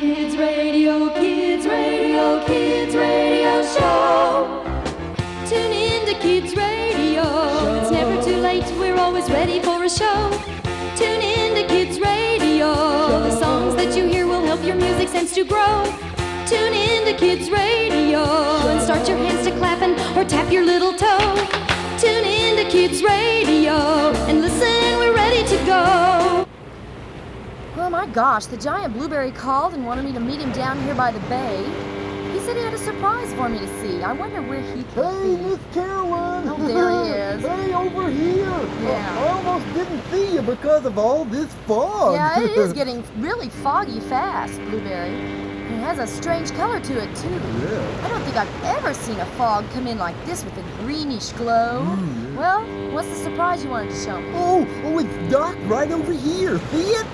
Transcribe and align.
Kids 0.00 0.38
Radio, 0.38 1.10
Kids 1.10 1.66
Radio, 1.66 2.42
Kids 2.46 2.96
Radio 2.96 3.62
Show. 3.62 4.64
Tune 5.46 5.72
in 5.72 6.06
to 6.06 6.14
Kids 6.14 6.56
Radio. 6.56 7.22
It's 7.78 7.90
never 7.90 8.22
too 8.22 8.36
late, 8.36 8.64
we're 8.78 8.96
always 8.96 9.28
ready 9.28 9.60
for 9.60 9.84
a 9.84 9.90
show. 9.90 10.30
Tune 10.96 11.20
in 11.20 11.54
to 11.56 11.66
Kids 11.68 12.00
Radio. 12.00 12.72
The 13.20 13.38
songs 13.38 13.76
that 13.76 13.94
you 13.94 14.06
hear 14.06 14.26
will 14.26 14.40
help 14.40 14.64
your 14.64 14.76
music 14.76 15.10
sense 15.10 15.34
to 15.34 15.44
grow. 15.44 15.84
Tune 16.46 16.72
in 16.72 17.04
to 17.04 17.12
Kids 17.12 17.50
Radio 17.50 18.22
and 18.22 18.80
start 18.80 19.06
your 19.06 19.18
hands 19.18 19.46
to 19.46 19.52
clapping 19.58 19.92
or 20.16 20.24
tap 20.24 20.50
your 20.50 20.64
little 20.64 20.94
toe. 20.94 21.34
Tune 21.98 22.24
in 22.24 22.56
to 22.56 22.64
Kids 22.70 23.02
Radio 23.02 23.76
and 24.26 24.40
listen, 24.40 24.98
we're 24.98 25.14
ready 25.14 25.46
to 25.46 25.66
go. 25.66 26.41
Oh 27.82 27.90
my 27.90 28.06
gosh, 28.06 28.46
the 28.46 28.56
giant 28.56 28.94
blueberry 28.94 29.32
called 29.32 29.74
and 29.74 29.84
wanted 29.84 30.04
me 30.04 30.12
to 30.12 30.20
meet 30.20 30.40
him 30.40 30.52
down 30.52 30.80
here 30.84 30.94
by 30.94 31.10
the 31.10 31.18
bay. 31.28 31.64
He 32.32 32.38
said 32.38 32.56
he 32.56 32.62
had 32.62 32.72
a 32.72 32.78
surprise 32.78 33.34
for 33.34 33.48
me 33.48 33.58
to 33.58 33.66
see. 33.80 34.04
I 34.04 34.12
wonder 34.12 34.40
where 34.40 34.60
he 34.62 34.84
could 34.94 35.04
Hey, 35.04 35.36
be. 35.36 35.42
Miss 35.42 35.58
Carolyn! 35.74 36.48
Oh, 36.48 36.64
there 36.64 36.90
he 36.90 37.10
is. 37.34 37.42
Hey, 37.42 37.74
over 37.74 38.08
here! 38.08 38.44
Yeah. 38.84 39.18
I 39.18 39.28
almost 39.30 39.66
didn't 39.74 40.00
see 40.12 40.34
you 40.34 40.42
because 40.42 40.86
of 40.86 40.96
all 40.96 41.24
this 41.24 41.52
fog. 41.66 42.14
Yeah, 42.14 42.40
it 42.40 42.56
is 42.56 42.72
getting 42.80 43.02
really 43.18 43.48
foggy 43.48 43.98
fast, 43.98 44.60
blueberry. 44.70 45.10
And 45.10 45.74
it 45.74 45.84
has 45.84 45.98
a 45.98 46.06
strange 46.06 46.52
color 46.52 46.78
to 46.78 47.02
it, 47.02 47.16
too. 47.16 47.30
Yeah. 47.30 48.00
I 48.04 48.08
don't 48.10 48.22
think 48.22 48.36
I've 48.36 48.64
ever 48.76 48.94
seen 48.94 49.18
a 49.18 49.26
fog 49.36 49.68
come 49.72 49.88
in 49.88 49.98
like 49.98 50.14
this 50.24 50.44
with 50.44 50.56
a 50.56 50.62
greenish 50.84 51.30
glow. 51.32 51.82
Mm. 51.84 52.36
Well, 52.36 52.62
what's 52.92 53.08
the 53.08 53.16
surprise 53.16 53.64
you 53.64 53.70
wanted 53.70 53.90
to 53.90 53.96
show 53.96 54.20
me? 54.20 54.30
Oh, 54.34 54.68
oh, 54.84 54.98
it's 54.98 55.32
docked 55.32 55.58
right 55.62 55.90
over 55.90 56.12
here. 56.12 56.60
See 56.70 56.90
it? 56.90 57.06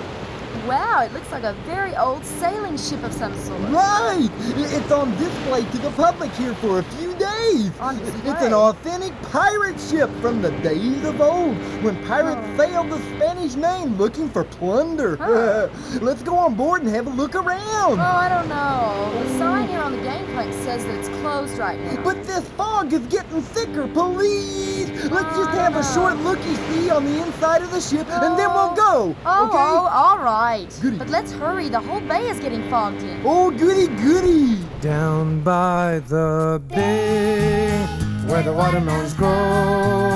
Wow, 0.68 1.02
it 1.02 1.12
looks 1.14 1.30
like 1.32 1.44
a 1.44 1.54
very 1.64 1.96
old 1.96 2.22
sailing 2.24 2.76
ship 2.76 3.02
of 3.02 3.12
some 3.14 3.34
sort. 3.38 3.60
Right! 3.70 4.28
It's 4.56 4.92
on 4.92 5.10
display 5.16 5.62
to 5.64 5.78
the 5.78 5.90
public 5.92 6.30
here 6.32 6.54
for 6.56 6.80
a 6.80 6.82
few 6.82 7.14
days. 7.14 7.70
On 7.80 7.98
It's 7.98 8.42
an 8.42 8.52
authentic 8.52 9.12
pirate 9.22 9.80
ship 9.80 10.10
from 10.20 10.42
the 10.42 10.50
days 10.60 11.02
of 11.04 11.20
old 11.20 11.56
when 11.82 11.96
pirates 12.06 12.40
Oh. 12.44 12.56
sailed 12.58 12.90
the 12.90 12.98
Spanish 13.16 13.54
main 13.56 13.96
looking 13.96 14.28
for 14.28 14.44
plunder. 14.44 15.16
Huh. 15.16 15.68
Let's 16.02 16.22
go 16.22 16.36
on 16.36 16.54
board 16.54 16.82
and 16.82 16.94
have 16.94 17.06
a 17.06 17.10
look 17.10 17.34
around. 17.34 17.98
Oh, 17.98 18.02
I 18.02 18.28
don't 18.28 18.48
know. 18.48 19.22
The 19.24 19.38
sign 19.38 19.68
here 19.68 19.80
on 19.80 19.92
the 19.92 20.02
gangplank 20.02 20.52
says 20.52 20.84
that 20.84 20.94
it's 20.98 21.08
closed 21.20 21.56
right 21.58 21.80
now. 21.80 22.02
But 22.04 22.24
this 22.24 22.46
fog 22.58 22.92
is 22.92 23.06
getting 23.06 23.40
thicker, 23.40 23.88
please! 23.88 24.90
Let's 25.10 25.34
just 25.36 25.50
have 25.50 25.76
a 25.76 25.80
Ah. 25.80 25.94
short 25.94 26.16
looky-see 26.18 26.90
on 26.90 27.04
the 27.06 27.22
inside 27.24 27.62
of 27.62 27.70
the 27.70 27.80
ship, 27.80 28.06
and 28.10 28.38
then 28.38 28.52
we'll 28.52 28.74
go, 28.74 29.14
Oh, 29.24 29.46
okay? 29.46 29.56
oh, 29.56 29.86
all 29.92 30.18
right. 30.18 30.57
Goody. 30.66 30.98
But 30.98 31.08
let's 31.08 31.32
hurry. 31.32 31.68
The 31.68 31.80
whole 31.80 32.00
bay 32.00 32.28
is 32.28 32.40
getting 32.40 32.68
fogged 32.68 33.02
in. 33.02 33.22
Oh, 33.24 33.50
goody 33.50 33.86
goody! 34.02 34.64
Down 34.80 35.42
by 35.42 36.00
the 36.00 36.60
bay, 36.68 37.86
where 38.26 38.42
the 38.42 38.52
watermelons 38.52 39.14
grow, 39.14 40.10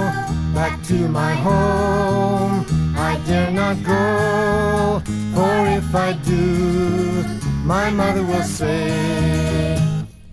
back 0.54 0.82
to 0.84 1.08
my 1.08 1.34
home. 1.34 2.64
I 2.96 3.20
dare 3.26 3.50
not 3.50 3.82
go, 3.84 5.02
for 5.34 5.66
if 5.66 5.94
I 5.94 6.12
do, 6.24 7.24
my 7.64 7.90
mother 7.90 8.22
will 8.24 8.42
say, 8.42 9.78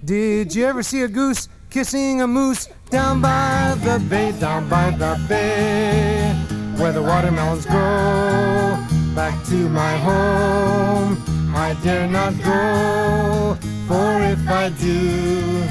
Did 0.04 0.56
you 0.56 0.66
ever 0.66 0.84
see 0.84 1.04
a 1.04 1.08
goose 1.08 1.50
kissing 1.70 2.22
a 2.22 2.28
moose 2.28 2.68
down 2.90 3.22
by 3.22 3.76
the 3.84 4.00
bay, 4.10 4.32
down 4.40 4.68
by 4.70 4.92
the 4.92 5.20
bay, 5.28 6.34
where 6.78 6.92
the 6.92 7.02
watermelons 7.02 7.66
grow? 7.66 8.89
Back 9.20 9.44
to 9.48 9.68
my 9.68 9.98
home, 9.98 11.22
I 11.54 11.76
dare 11.84 12.08
not 12.08 12.32
go, 12.42 13.58
for 13.86 14.24
if 14.24 14.48
I 14.48 14.70
do, 14.70 15.68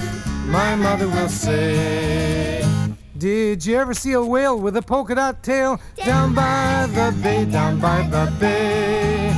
my 0.53 0.75
mother 0.77 1.09
will 1.09 1.31
say. 1.31 2.63
Did 3.17 3.65
you 3.65 3.79
ever 3.79 3.95
see 3.95 4.13
a 4.13 4.23
whale 4.23 4.61
with 4.61 4.77
a 4.77 4.83
polka 4.83 5.15
dot 5.15 5.43
tail 5.43 5.81
down 6.05 6.35
by 6.35 6.89
the 6.93 7.11
bay, 7.23 7.47
down 7.47 7.81
by 7.81 8.03
the 8.03 8.31
bay, 8.39 9.33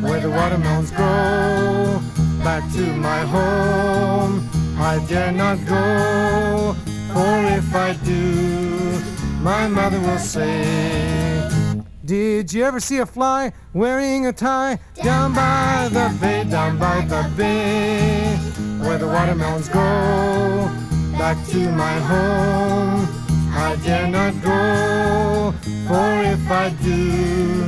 where 0.00 0.20
the 0.20 0.30
watermelons 0.30 0.92
grow? 0.92 2.00
Back 2.44 2.62
to 2.74 2.86
my 2.94 3.22
home, 3.22 4.48
I 4.78 5.04
dare 5.08 5.32
not 5.32 5.58
go, 5.66 6.76
for 7.12 7.34
if 7.58 7.74
I 7.74 7.94
do, 8.04 9.02
my 9.42 9.66
mother 9.66 9.98
will 9.98 10.20
say. 10.20 11.65
Did 12.06 12.52
you 12.52 12.62
ever 12.62 12.78
see 12.78 12.98
a 12.98 13.06
fly 13.06 13.52
wearing 13.72 14.26
a 14.26 14.32
tie 14.32 14.78
down 15.02 15.34
by 15.34 15.88
the 15.90 16.16
bay, 16.20 16.44
down 16.44 16.78
by 16.78 17.00
the 17.00 17.28
bay, 17.36 18.36
where 18.78 18.96
the 18.96 19.08
watermelons 19.08 19.68
grow? 19.68 20.70
Back 21.18 21.36
to 21.48 21.72
my 21.72 21.94
home, 21.94 23.08
I 23.50 23.74
dare 23.82 24.06
not 24.06 24.40
go, 24.40 25.52
for 25.88 26.22
if 26.22 26.48
I 26.48 26.70
do, 26.80 27.64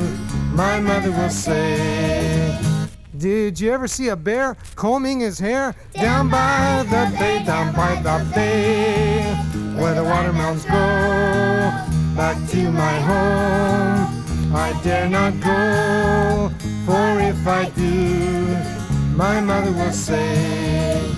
my 0.55 0.79
mother 0.79 1.11
will 1.11 1.31
say. 1.31 2.57
Did 3.17 3.59
you 3.59 3.73
ever 3.73 3.89
see 3.89 4.11
a 4.11 4.17
bear 4.17 4.57
combing 4.77 5.19
his 5.19 5.41
hair 5.41 5.75
down 5.95 6.29
by 6.31 6.85
the 6.85 7.13
bay, 7.19 7.43
down 7.45 7.75
by 7.75 7.97
the 7.97 8.25
bay, 8.33 9.35
where 9.75 9.97
the 9.97 10.05
watermelons 10.05 10.65
grow? 10.65 11.73
Back 12.15 12.37
to 12.51 12.71
my 12.71 13.01
home, 13.01 14.18
I 14.55 14.81
dare 14.83 15.09
not 15.09 15.39
go, 15.41 16.51
for 16.87 17.21
if 17.21 17.47
I 17.47 17.69
do, 17.71 18.57
my 19.15 19.41
mother 19.41 19.73
will 19.73 19.93
say. 19.93 21.13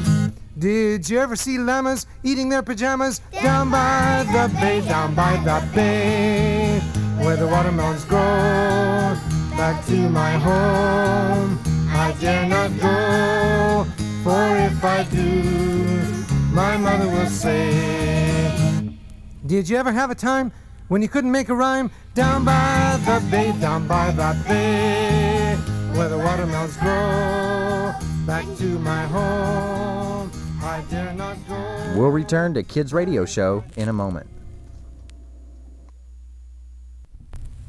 Did 0.59 1.09
you 1.09 1.19
ever 1.21 1.37
see 1.37 1.57
llamas 1.57 2.07
eating 2.23 2.49
their 2.49 2.63
pajamas 2.63 3.21
down 3.43 3.71
by 3.71 4.27
the 4.33 4.53
bay, 4.61 4.81
down 4.81 5.15
by 5.15 5.37
the 5.39 5.67
bay, 5.75 6.81
where 7.19 7.37
the 7.37 7.47
watermelons 7.47 8.05
grow? 8.05 9.17
Back 9.57 9.87
to 9.87 10.11
my 10.11 10.33
home, 10.33 11.59
I 11.89 12.13
dare 12.21 12.47
not 12.47 12.71
go, 12.81 13.87
for 14.25 14.57
if 14.59 14.85
I 14.85 15.05
do, 15.05 15.43
my 16.53 16.77
mother 16.77 17.09
will 17.09 17.27
say. 17.27 18.91
Did 19.47 19.69
you 19.69 19.77
ever 19.77 19.93
have 19.93 20.11
a 20.11 20.15
time 20.15 20.53
when 20.91 21.01
you 21.03 21.09
couldn't 21.09 21.31
make 21.31 21.49
a 21.49 21.55
rhyme 21.55 21.89
down 22.15 22.45
by 22.45 22.99
the 23.05 23.25
bay, 23.31 23.55
down 23.61 23.87
by 23.87 24.11
the 24.11 24.37
bay, 24.47 25.55
where 25.97 26.09
the 26.09 26.19
watermelons 26.19 26.77
grow? 26.79 27.93
Back 28.27 28.45
to 28.59 28.65
my 28.81 29.05
home, 29.05 30.33
I 30.61 30.83
dare 30.91 31.13
not 31.13 31.37
go. 31.49 31.95
We'll 31.97 32.09
return 32.09 32.55
to 32.55 32.65
Kids 32.65 32.93
Radio 32.93 33.25
Show 33.25 33.63
in 33.77 33.89
a 33.89 33.93
moment. 33.93 34.27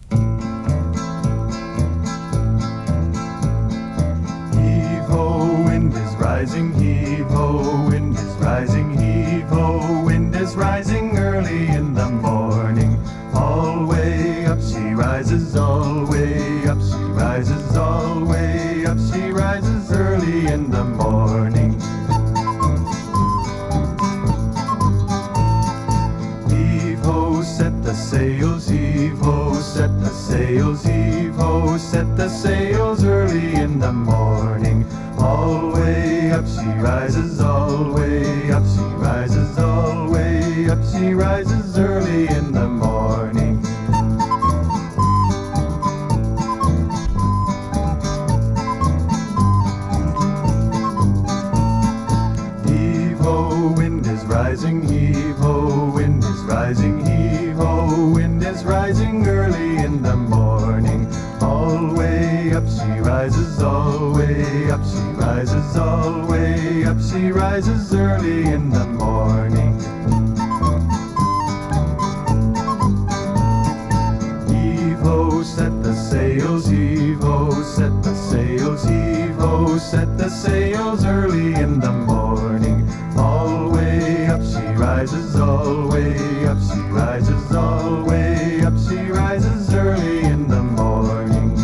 Heave 0.09 0.19
ho, 5.05 5.63
wind 5.67 5.93
is 5.93 6.15
rising, 6.15 6.73
heave 6.73 7.27
ho, 7.27 7.87
wind 7.87 8.15
is 8.15 8.35
rising, 8.37 8.97
heave 8.97 9.43
ho, 9.43 10.01
wind 10.03 10.35
is 10.35 10.55
rising 10.55 11.19
early 11.19 11.67
in 11.67 11.93
the 11.93 12.09
morning. 12.09 13.00
Rises, 15.01 15.55
all 15.55 16.05
way 16.05 16.67
up. 16.67 16.79
She 16.79 17.03
rises, 17.23 17.75
all 17.75 18.23
way 18.23 18.85
up. 18.85 18.99
She 19.09 19.31
rises 19.31 19.91
early 19.91 20.45
in 20.45 20.69
the 20.69 20.83
morning. 20.83 21.71
Heave 26.51 26.99
ho, 26.99 27.41
set 27.41 27.75
the 27.83 27.95
sails, 27.95 28.67
heave 28.69 29.17
ho, 29.17 29.55
set 29.55 29.91
the 30.01 30.13
sails, 30.27 30.83
heave 30.85 31.35
ho, 31.35 31.77
set 31.77 32.15
the 32.15 32.29
sails 32.29 33.03
early 33.03 33.55
in 33.55 33.79
the 33.79 33.91
morning. 33.91 34.85
All 35.17 35.71
way 35.73 36.31
up. 36.31 36.45
She 36.45 36.69
rises, 36.89 37.41
all 37.41 37.91
way 37.93 38.51
up. 38.51 38.63
She 38.75 38.87
rises, 39.09 39.57
all 39.57 40.11
way 40.11 40.69
up. 40.69 40.79
She 40.91 41.13
rises 41.13 41.60
up 86.51 86.57
she 86.73 86.79
rises, 86.81 87.55
all 87.55 87.95
the 87.95 88.03
way 88.03 88.61
up 88.61 88.73
she 88.89 88.97
rises 89.09 89.73
early 89.73 90.19
in 90.25 90.49
the 90.49 90.61
morning. 90.61 91.55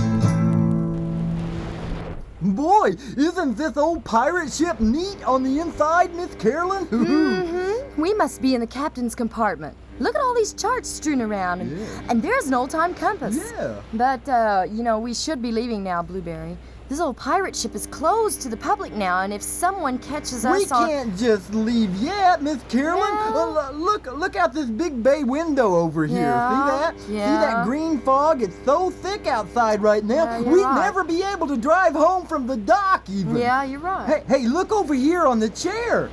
Boy, 2.42 2.92
isn't 3.18 3.58
this 3.58 3.76
old 3.76 4.06
pirate 4.06 4.52
ship 4.54 4.80
neat 4.80 5.22
on 5.28 5.44
the 5.44 5.60
inside, 5.60 6.16
Miss 6.16 6.34
Carolyn? 6.36 6.86
Mm-hmm. 7.08 8.02
We 8.02 8.14
must 8.14 8.42
be 8.42 8.54
in 8.56 8.62
the 8.62 8.68
captain's 8.68 9.14
compartment. 9.16 9.76
Look 10.00 10.16
at 10.16 10.22
all 10.22 10.34
these 10.36 10.54
charts 10.54 10.88
strewn 10.88 11.22
around, 11.22 11.62
and, 11.62 11.78
Yeah. 11.78 12.02
and 12.10 12.22
there's 12.22 12.46
an 12.46 12.54
old-time 12.54 12.94
compass. 12.94 13.36
Yeah. 13.36 13.82
But 13.94 14.30
uh, 14.30 14.66
you 14.72 14.84
know, 14.84 15.00
we 15.00 15.14
should 15.14 15.42
be 15.42 15.52
leaving 15.52 15.84
now, 15.84 16.02
Blueberry. 16.02 16.58
This 16.90 17.02
old 17.02 17.18
pirate 17.18 17.54
ship 17.54 17.76
is 17.76 17.86
closed 17.88 18.40
to 18.44 18.50
the 18.50 18.56
public 18.56 18.94
now, 18.94 19.22
and 19.24 19.34
if 19.34 19.42
someone 19.42 19.98
catches 20.00 20.46
us 20.46 20.72
on, 20.72 20.88
can't 20.88 21.18
just 21.18 21.54
leave 21.54 21.94
yet, 21.98 22.42
Miss 22.42 22.64
Carolyn. 22.70 23.12
Uh, 23.12 23.72
look, 23.74 24.06
look 24.16 24.38
out 24.38 24.54
this 24.54 24.68
big 24.68 25.04
bay 25.04 25.26
window 25.26 25.76
over 25.76 26.06
here. 26.08 26.22
Yeah, 26.22 26.50
See 26.50 26.72
that? 26.72 27.00
See 27.08 27.14
that 27.18 27.66
green 27.66 28.00
fog? 28.00 28.42
It's 28.42 28.56
so 28.64 28.90
thick 28.90 29.28
outside 29.28 29.82
right 29.82 30.04
now. 30.06 30.24
Yeah, 30.24 30.42
We'd 30.44 30.64
right. 30.64 30.76
never 30.86 31.04
be 31.04 31.24
able 31.24 31.46
to 31.48 31.58
drive 31.58 31.92
home 31.92 32.26
from 32.26 32.48
the 32.48 32.56
dock, 32.56 33.10
even. 33.10 33.36
yeah, 33.36 33.66
you're 33.66 33.82
right. 33.82 34.24
Hey, 34.26 34.40
hey, 34.40 34.48
look 34.48 34.72
over 34.72 34.94
here 34.94 35.28
on 35.28 35.40
the 35.40 35.50
chair. 35.50 36.10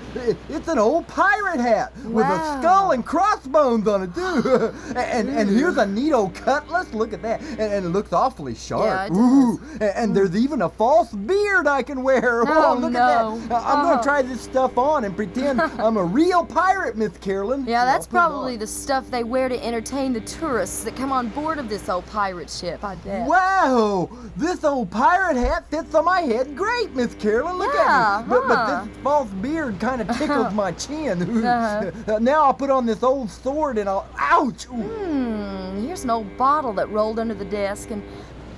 It's 0.49 0.67
an 0.67 0.81
old 0.81 1.07
pirate 1.07 1.61
hat 1.61 1.97
with 1.99 2.27
a 2.27 2.59
skull 2.59 2.91
and 2.91 3.07
crossbones 3.07 3.87
on 3.87 4.03
it, 4.03 4.15
too. 4.17 4.75
and, 4.97 5.29
and 5.29 5.49
here's 5.49 5.77
a 5.77 5.87
neat 5.87 6.13
old 6.13 6.35
cutlass. 6.35 6.93
Look 6.93 7.13
at 7.13 7.23
that. 7.23 7.41
And, 7.43 7.61
and 7.61 7.87
it 7.87 7.91
looks 7.91 8.13
awfully 8.13 8.57
sharp. 8.57 8.87
Yeah, 8.87 9.07
it 9.07 9.09
does. 9.11 9.19
Ooh. 9.19 9.61
And, 9.75 9.83
and 9.83 10.17
there's 10.17 10.35
even 10.35 10.64
a 10.65 10.69
false 10.69 11.13
beard 11.13 11.67
I 11.67 11.83
can 11.83 12.03
wear. 12.03 12.43
Oh, 12.55 12.77
look 12.81 12.93
no. 12.93 13.39
at 13.43 13.49
that. 13.49 13.63
I- 13.65 13.73
I'm 13.75 13.85
going 13.85 13.95
Oh. 13.95 13.99
to 13.99 14.03
try 14.03 14.23
this 14.23 14.41
stuff 14.41 14.77
on 14.79 15.05
and 15.05 15.15
pretend 15.15 15.61
I'm 15.79 15.97
a 15.97 16.05
real 16.05 16.45
pirate, 16.45 16.97
Miss 16.97 17.17
Carolyn. 17.19 17.65
Yeah, 17.67 17.85
that's 17.85 18.07
put 18.07 18.17
it 18.17 18.21
on. 18.21 18.31
probably 18.31 18.57
the 18.57 18.67
stuff 18.67 19.11
they 19.11 19.23
wear 19.25 19.49
to 19.49 19.65
entertain 19.65 20.13
the 20.13 20.21
tourists 20.23 20.83
that 20.85 20.97
come 20.97 21.13
on 21.13 21.29
board 21.29 21.59
of 21.59 21.69
this 21.69 21.89
old 21.89 22.07
pirate 22.07 22.51
ship. 22.51 22.83
I 22.83 22.95
bet. 22.97 23.29
Wow! 23.29 24.09
This 24.37 24.65
old 24.65 24.91
pirate 24.91 25.37
hat 25.37 25.69
fits 25.71 25.95
on 25.95 26.05
my 26.07 26.21
head 26.21 26.57
great, 26.57 26.95
Miss 26.95 27.15
Carolyn. 27.15 27.59
Look 27.59 27.75
Yeah, 27.75 28.19
at 28.21 28.27
me. 28.27 28.31
But, 28.31 28.49
but 28.49 28.85
this 28.85 28.97
false 29.03 29.31
beard 29.31 29.79
kind 29.79 30.01
of 30.01 30.17
tickles 30.19 30.53
my 30.55 30.73
chin. 30.73 31.45
Uh-huh. 31.47 31.91
Uh, 32.15 32.19
now 32.19 32.45
I'll 32.45 32.55
put 32.55 32.71
on 32.71 32.87
this 32.87 33.03
old 33.03 33.31
sword 33.31 33.79
and 33.79 33.89
I'll. 33.89 34.07
Ouch! 34.19 34.65
Hmm. 34.65 35.85
Here's 35.85 36.05
an 36.05 36.11
old 36.11 36.37
bottle 36.37 36.73
that 36.75 36.89
rolled 36.91 37.19
under 37.19 37.35
the 37.35 37.45
desk, 37.45 37.91
and 37.91 38.03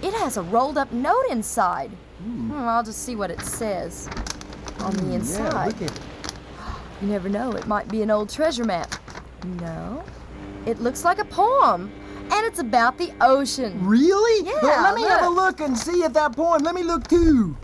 it 0.02 0.12
has 0.14 0.37
a 0.37 0.43
rolled-up 0.43 0.93
note 0.93 1.25
inside. 1.31 1.90
Hmm, 2.22 2.52
I'll 2.52 2.82
just 2.84 3.02
see 3.04 3.16
what 3.16 3.31
it 3.31 3.40
says 3.43 4.08
on 4.81 4.93
the 4.94 5.02
Hmm, 5.02 5.10
Yeah, 5.10 5.16
inside. 5.16 5.66
look 5.66 5.82
at 5.82 6.00
You 7.02 7.08
never 7.08 7.28
know, 7.28 7.52
it 7.52 7.66
might 7.66 7.88
be 7.88 8.02
an 8.02 8.10
old 8.10 8.28
treasure 8.31 8.64
map. 8.64 8.94
No. 9.60 10.02
It 10.64 10.81
looks 10.81 11.04
like 11.04 11.19
a 11.19 11.25
poem, 11.25 11.93
and 12.32 12.46
it's 12.46 12.58
about 12.58 12.98
the 12.98 13.12
ocean. 13.20 13.87
Really? 13.87 14.46
Yeah, 14.46 14.58
Well, 14.62 14.82
let 14.82 14.94
me 14.96 15.02
have 15.02 15.22
a 15.25 15.28
look. 15.28 15.60
look 15.60 15.69
and 15.69 15.76
see 15.78 16.02
if 16.02 16.12
that 16.14 16.34
poem. 16.34 16.62
Let 16.62 16.75
me 16.75 16.82
look 16.82 17.06
too. 17.06 17.56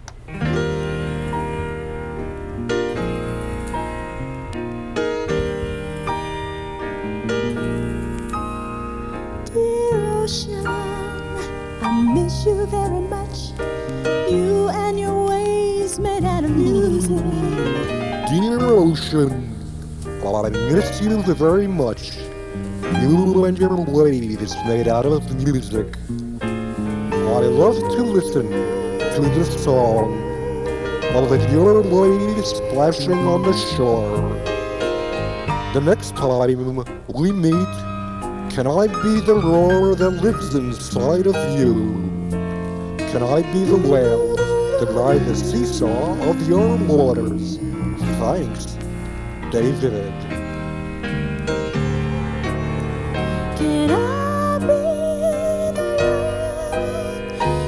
You 12.45 12.67
very 12.67 13.01
much. 13.01 13.51
You 14.31 14.69
and 14.69 14.99
your 14.99 15.27
ways 15.27 15.99
made 16.01 16.25
out 16.25 16.43
of 16.43 16.51
music. 16.51 17.23
Dear 18.29 18.59
ocean, 18.61 19.55
I 20.25 20.49
miss 20.49 21.01
you 21.01 21.23
very 21.23 21.69
much. 21.69 22.17
You 23.01 23.45
and 23.45 23.57
your 23.57 23.77
waves 23.77 24.57
made 24.67 24.89
out 24.89 25.07
of 25.07 25.35
music. 25.37 25.97
I 26.43 27.41
love 27.47 27.79
to 27.79 28.03
listen 28.03 28.51
to 28.51 29.21
the 29.21 29.45
song 29.45 30.19
of 31.15 31.53
your 31.53 31.81
waves 31.83 32.49
splashing 32.49 33.25
on 33.27 33.43
the 33.43 33.53
shore. 33.77 34.19
The 35.75 35.81
next 35.81 36.17
time 36.17 36.85
we 37.15 37.31
meet, 37.31 37.75
can 38.53 38.67
I 38.67 38.89
be 38.89 39.21
the 39.21 39.41
roar 39.45 39.95
that 39.95 40.11
lives 40.11 40.55
inside 40.57 41.27
of 41.27 41.37
you? 41.59 42.12
Can 43.13 43.23
I 43.23 43.43
be 43.53 43.63
the 43.65 43.77
whale 43.77 44.37
that 44.37 44.89
ride 44.95 45.27
the 45.27 45.37
seesaw 45.37 46.31
of 46.31 46.49
your 46.49 46.79
waters? 46.79 47.59
Thanks, 48.19 48.79
David. 49.51 50.15
Can 53.59 53.91
I 53.91 54.59
be 54.59 54.73
the 55.75 55.93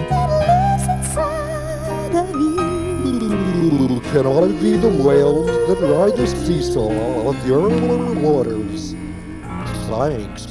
that 0.09 0.29
lives 0.49 0.89
inside 0.89 2.15
of 2.17 2.31
you? 2.31 4.01
Can 4.13 4.27
I 4.27 4.47
be 4.63 4.79
the 4.79 4.89
whale 5.05 5.45
that 5.45 5.79
ride 5.83 6.17
the 6.17 6.27
seesaw 6.27 7.29
of 7.29 7.47
your 7.47 7.69
waters? 8.23 8.95
Thanks, 9.91 10.47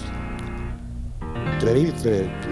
David. 1.59 2.42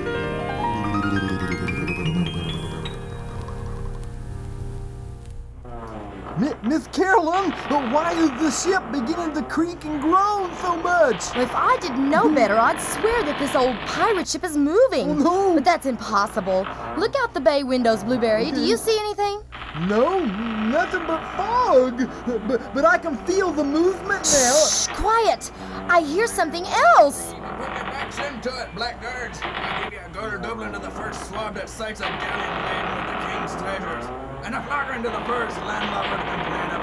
Why 7.92 8.14
is 8.14 8.30
the 8.40 8.52
ship 8.52 8.82
beginning 8.90 9.34
to 9.34 9.42
creak 9.44 9.84
and 9.84 10.02
groan 10.02 10.50
so 10.62 10.78
much? 10.78 11.36
If 11.36 11.54
I 11.54 11.78
didn't 11.82 12.10
know 12.10 12.34
better, 12.34 12.58
I'd 12.58 12.80
swear 12.80 13.22
that 13.24 13.38
this 13.38 13.54
old 13.54 13.76
pirate 13.80 14.30
ship 14.30 14.46
is 14.46 14.56
moving. 14.56 15.10
Oh, 15.10 15.16
no. 15.16 15.56
But 15.56 15.66
that's 15.66 15.86
impossible. 15.86 16.66
Look 16.98 17.14
out 17.20 17.34
the 17.34 17.42
bay 17.42 17.64
windows, 17.64 18.06
Blueberry. 18.06 18.50
Do 18.50 18.62
you 18.62 18.78
see 18.78 18.98
anything? 18.98 19.42
No, 19.88 20.24
nothing 20.24 21.06
but 21.06 21.22
fog. 21.36 22.10
But, 22.48 22.74
but 22.74 22.86
I 22.86 22.98
can 22.98 23.18
feel 23.26 23.52
the 23.52 23.66
movement 23.66 24.24
now. 24.24 24.66
Shh, 24.68 24.88
quiet. 24.94 25.52
I 25.90 26.02
hear 26.02 26.28
something 26.28 26.64
else. 26.98 27.34
Put 27.34 27.42
your 27.42 27.92
backs 27.92 28.20
into 28.20 28.58
it, 28.62 28.74
blackguards. 28.74 29.42
I'll 29.44 29.84
give 29.84 30.00
you 30.00 30.06
a 30.06 30.10
gutter 30.14 30.38
doubloon 30.38 30.72
to 30.72 30.80
the 30.80 30.92
first 30.92 31.28
swab 31.28 31.56
that 31.56 31.68
sights 31.68 32.00
a 32.00 32.04
galleon 32.04 32.64
laden 32.64 32.96
with 32.96 33.08
the 33.12 33.18
king's 33.28 33.62
treasures. 33.62 34.06
And 34.46 34.56
a 34.56 34.64
flagon 34.64 34.96
into 34.98 35.10
the 35.10 35.26
first 35.26 35.58
landlubber 35.58 36.16
to 36.16 36.24
complain 36.24 36.68
about 36.68 36.70
the 36.70 36.76
food. 36.76 36.81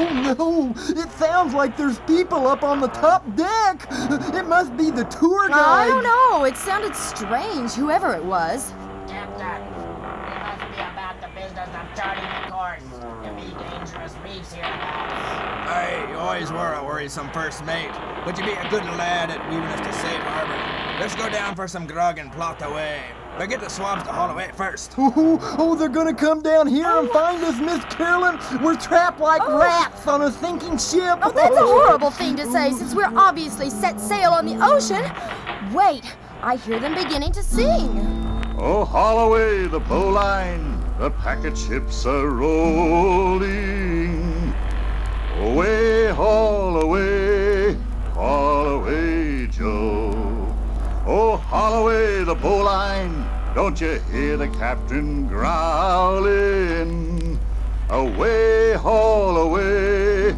Oh 0.00 0.34
no! 0.38 0.72
It 0.98 1.10
sounds 1.12 1.52
like 1.52 1.76
there's 1.76 1.98
people 2.00 2.46
up 2.46 2.62
on 2.62 2.80
the 2.80 2.88
top 2.88 3.22
deck. 3.36 3.86
It 4.34 4.46
must 4.48 4.74
be 4.74 4.90
the 4.90 5.04
tour 5.04 5.48
guide. 5.48 5.58
I 5.58 5.88
don't 5.88 6.02
know. 6.02 6.44
It 6.44 6.56
sounded 6.56 6.96
strange, 6.96 7.72
whoever 7.72 8.14
it 8.14 8.24
was. 8.24 8.72
Captain, 9.06 9.60
it 9.60 10.40
must 10.40 10.64
be 10.70 10.80
about 10.80 11.20
the 11.20 11.28
business 11.38 11.68
of 11.68 11.94
charting 11.94 12.24
the 12.24 12.50
course. 12.50 12.82
There 13.22 13.34
be 13.34 13.52
dangerous 13.68 14.14
reefs 14.24 14.54
hereabouts. 14.54 15.70
Hey, 15.70 16.06
you 16.08 16.16
always 16.16 16.50
were 16.50 16.72
a 16.72 16.82
worrisome 16.82 17.30
first 17.32 17.62
mate, 17.66 17.92
but 18.24 18.38
you 18.38 18.44
be 18.44 18.52
a 18.52 18.70
good 18.70 18.84
lad 18.96 19.30
at 19.30 19.46
weaving 19.50 19.66
us 19.66 19.80
to 19.86 19.92
safe 19.92 20.22
harbor. 20.22 20.56
Let's 20.98 21.14
go 21.14 21.28
down 21.28 21.54
for 21.54 21.68
some 21.68 21.86
grog 21.86 22.18
and 22.18 22.32
plot 22.32 22.62
away. 22.62 23.02
But 23.38 23.48
get 23.48 23.60
the 23.60 23.68
swabs 23.70 24.02
to 24.02 24.12
Holloway 24.12 24.50
first. 24.54 24.94
Oh, 24.98 25.56
oh, 25.58 25.74
they're 25.74 25.88
gonna 25.88 26.14
come 26.14 26.42
down 26.42 26.66
here 26.66 26.86
and 26.86 27.08
find 27.10 27.42
us, 27.42 27.58
Miss 27.58 27.82
Carolyn. 27.94 28.38
We're 28.62 28.76
trapped 28.76 29.18
like 29.20 29.46
rats 29.48 30.06
on 30.06 30.22
a 30.22 30.30
sinking 30.30 30.78
ship. 30.78 31.18
Oh, 31.22 31.30
that's 31.30 31.56
a 31.56 31.60
oh. 31.60 31.86
horrible 31.86 32.10
thing 32.10 32.36
to 32.36 32.46
say 32.50 32.70
since 32.72 32.94
we're 32.94 33.12
obviously 33.16 33.70
set 33.70 34.00
sail 34.00 34.32
on 34.32 34.44
the 34.46 34.58
ocean. 34.62 35.02
Wait, 35.72 36.04
I 36.42 36.56
hear 36.56 36.78
them 36.78 36.94
beginning 36.94 37.32
to 37.32 37.42
sing. 37.42 37.88
Oh, 38.58 38.84
haul 38.84 39.28
away 39.28 39.66
the 39.66 39.80
bowline, 39.80 40.78
the 40.98 41.10
packet 41.10 41.56
ships 41.56 42.04
are 42.04 42.28
rolling. 42.28 43.50
Away, 45.38 46.08
haul 46.08 46.82
away, 46.82 47.74
haul 48.12 48.59
the 52.30 52.36
bowline, 52.36 53.28
don't 53.56 53.80
you 53.80 53.98
hear 54.12 54.36
the 54.36 54.46
captain 54.50 55.26
growling? 55.26 56.60
Away, 57.88 58.74
haul 58.74 59.36
away, 59.36 60.36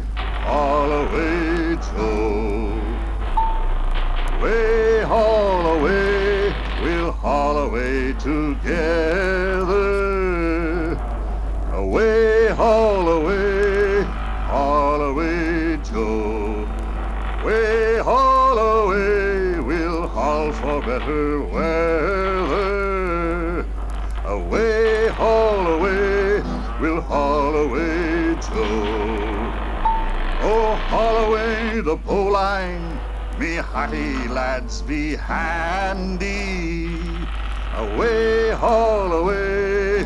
haul 30.93 31.25
away 31.25 31.81
the 31.81 31.95
bowline, 31.95 32.87
me 33.39 33.55
hearty 33.55 34.27
lads 34.27 34.83
be 34.83 35.15
handy. 35.15 36.85
Away, 37.75 38.51
haul 38.51 39.11
away, 39.21 40.05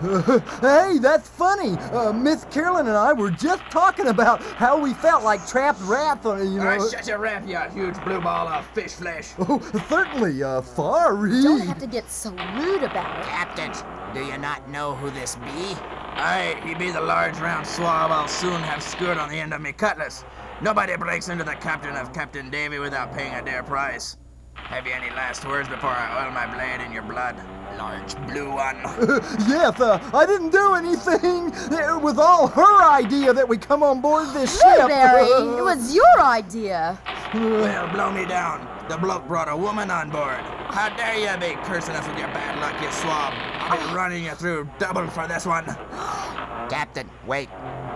hey, 0.00 0.98
that's 0.98 1.28
funny. 1.28 1.76
Uh, 1.92 2.12
Miss 2.12 2.44
Carolyn 2.44 2.86
and 2.88 2.96
I 2.96 3.12
were 3.12 3.30
just 3.30 3.62
talking 3.70 4.06
about 4.06 4.42
how 4.42 4.80
we 4.80 4.94
felt 4.94 5.22
like 5.22 5.46
trapped 5.46 5.80
rats 5.82 6.24
on, 6.24 6.52
you 6.52 6.60
All 6.60 6.66
right, 6.66 6.80
know. 6.80 6.88
shut 6.88 7.06
your 7.06 7.18
rap, 7.18 7.46
you 7.46 7.58
huge 7.74 8.02
blue 8.04 8.20
ball 8.20 8.48
of 8.48 8.66
fish 8.68 8.92
flesh. 8.92 9.32
Oh, 9.38 9.60
certainly, 9.88 10.42
uh, 10.42 10.62
sorry. 10.62 11.42
Don't 11.42 11.60
have 11.66 11.78
to 11.78 11.86
get 11.86 12.10
so 12.10 12.30
rude 12.30 12.82
about 12.82 13.20
it. 13.20 13.26
Captain, 13.26 13.72
do 14.14 14.24
you 14.24 14.38
not 14.38 14.68
know 14.68 14.94
who 14.94 15.10
this 15.10 15.36
be? 15.36 15.76
Aye, 16.16 16.60
he 16.64 16.74
be 16.74 16.90
the 16.90 17.00
large 17.00 17.38
round 17.38 17.66
swab 17.66 18.10
I'll 18.10 18.28
soon 18.28 18.60
have 18.62 18.82
skewered 18.82 19.18
on 19.18 19.28
the 19.28 19.36
end 19.38 19.52
of 19.52 19.60
me 19.60 19.72
cutlass. 19.72 20.24
Nobody 20.62 20.96
breaks 20.96 21.28
into 21.28 21.44
the 21.44 21.54
captain 21.54 21.96
of 21.96 22.12
Captain 22.12 22.50
Davey 22.50 22.78
without 22.78 23.12
paying 23.14 23.34
a 23.34 23.44
dear 23.44 23.62
price. 23.62 24.16
Have 24.54 24.86
you 24.86 24.92
any 24.92 25.10
last 25.10 25.44
words 25.46 25.68
before 25.68 25.90
I 25.90 26.24
oil 26.24 26.32
my 26.32 26.46
blade 26.46 26.84
in 26.84 26.92
your 26.92 27.02
blood? 27.02 27.36
Large 27.76 28.14
blue 28.28 28.50
one. 28.50 28.76
yes, 29.48 29.80
uh, 29.80 29.98
I 30.12 30.26
didn't 30.26 30.50
do 30.50 30.74
anything. 30.74 31.52
It 31.72 32.00
was 32.00 32.18
all 32.18 32.46
her 32.46 32.82
idea 32.84 33.32
that 33.32 33.48
we 33.48 33.58
come 33.58 33.82
on 33.82 34.00
board 34.00 34.28
this 34.34 34.60
ship. 34.60 34.76
Blueberry, 34.76 35.24
it 35.58 35.64
was 35.64 35.94
your 35.94 36.20
idea. 36.20 36.98
well, 37.34 37.88
blow 37.92 38.12
me 38.12 38.26
down. 38.26 38.66
The 38.88 38.96
bloke 38.96 39.26
brought 39.26 39.48
a 39.48 39.56
woman 39.56 39.90
on 39.90 40.10
board. 40.10 40.40
How 40.70 40.88
dare 40.96 41.16
you 41.16 41.40
be 41.40 41.54
cursing 41.64 41.94
us 41.94 42.06
with 42.06 42.18
your 42.18 42.28
bad 42.28 42.58
luck, 42.60 42.80
you 42.82 42.90
swab? 42.92 43.32
I'll 43.34 43.88
be 43.88 43.94
running 43.94 44.24
you 44.24 44.32
through 44.32 44.68
double 44.78 45.06
for 45.08 45.26
this 45.26 45.46
one. 45.46 45.64
Captain, 46.68 47.08
wait. 47.26 47.48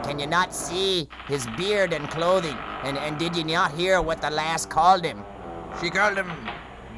Can 0.02 0.18
you 0.18 0.26
not 0.26 0.54
see 0.54 1.08
his 1.28 1.46
beard 1.56 1.92
and 1.92 2.08
clothing? 2.10 2.56
And, 2.82 2.98
and 2.98 3.18
did 3.18 3.36
you 3.36 3.44
not 3.44 3.72
hear 3.72 4.02
what 4.02 4.20
the 4.20 4.30
lass 4.30 4.66
called 4.66 5.04
him? 5.04 5.24
She 5.80 5.90
called 5.90 6.16
him 6.16 6.30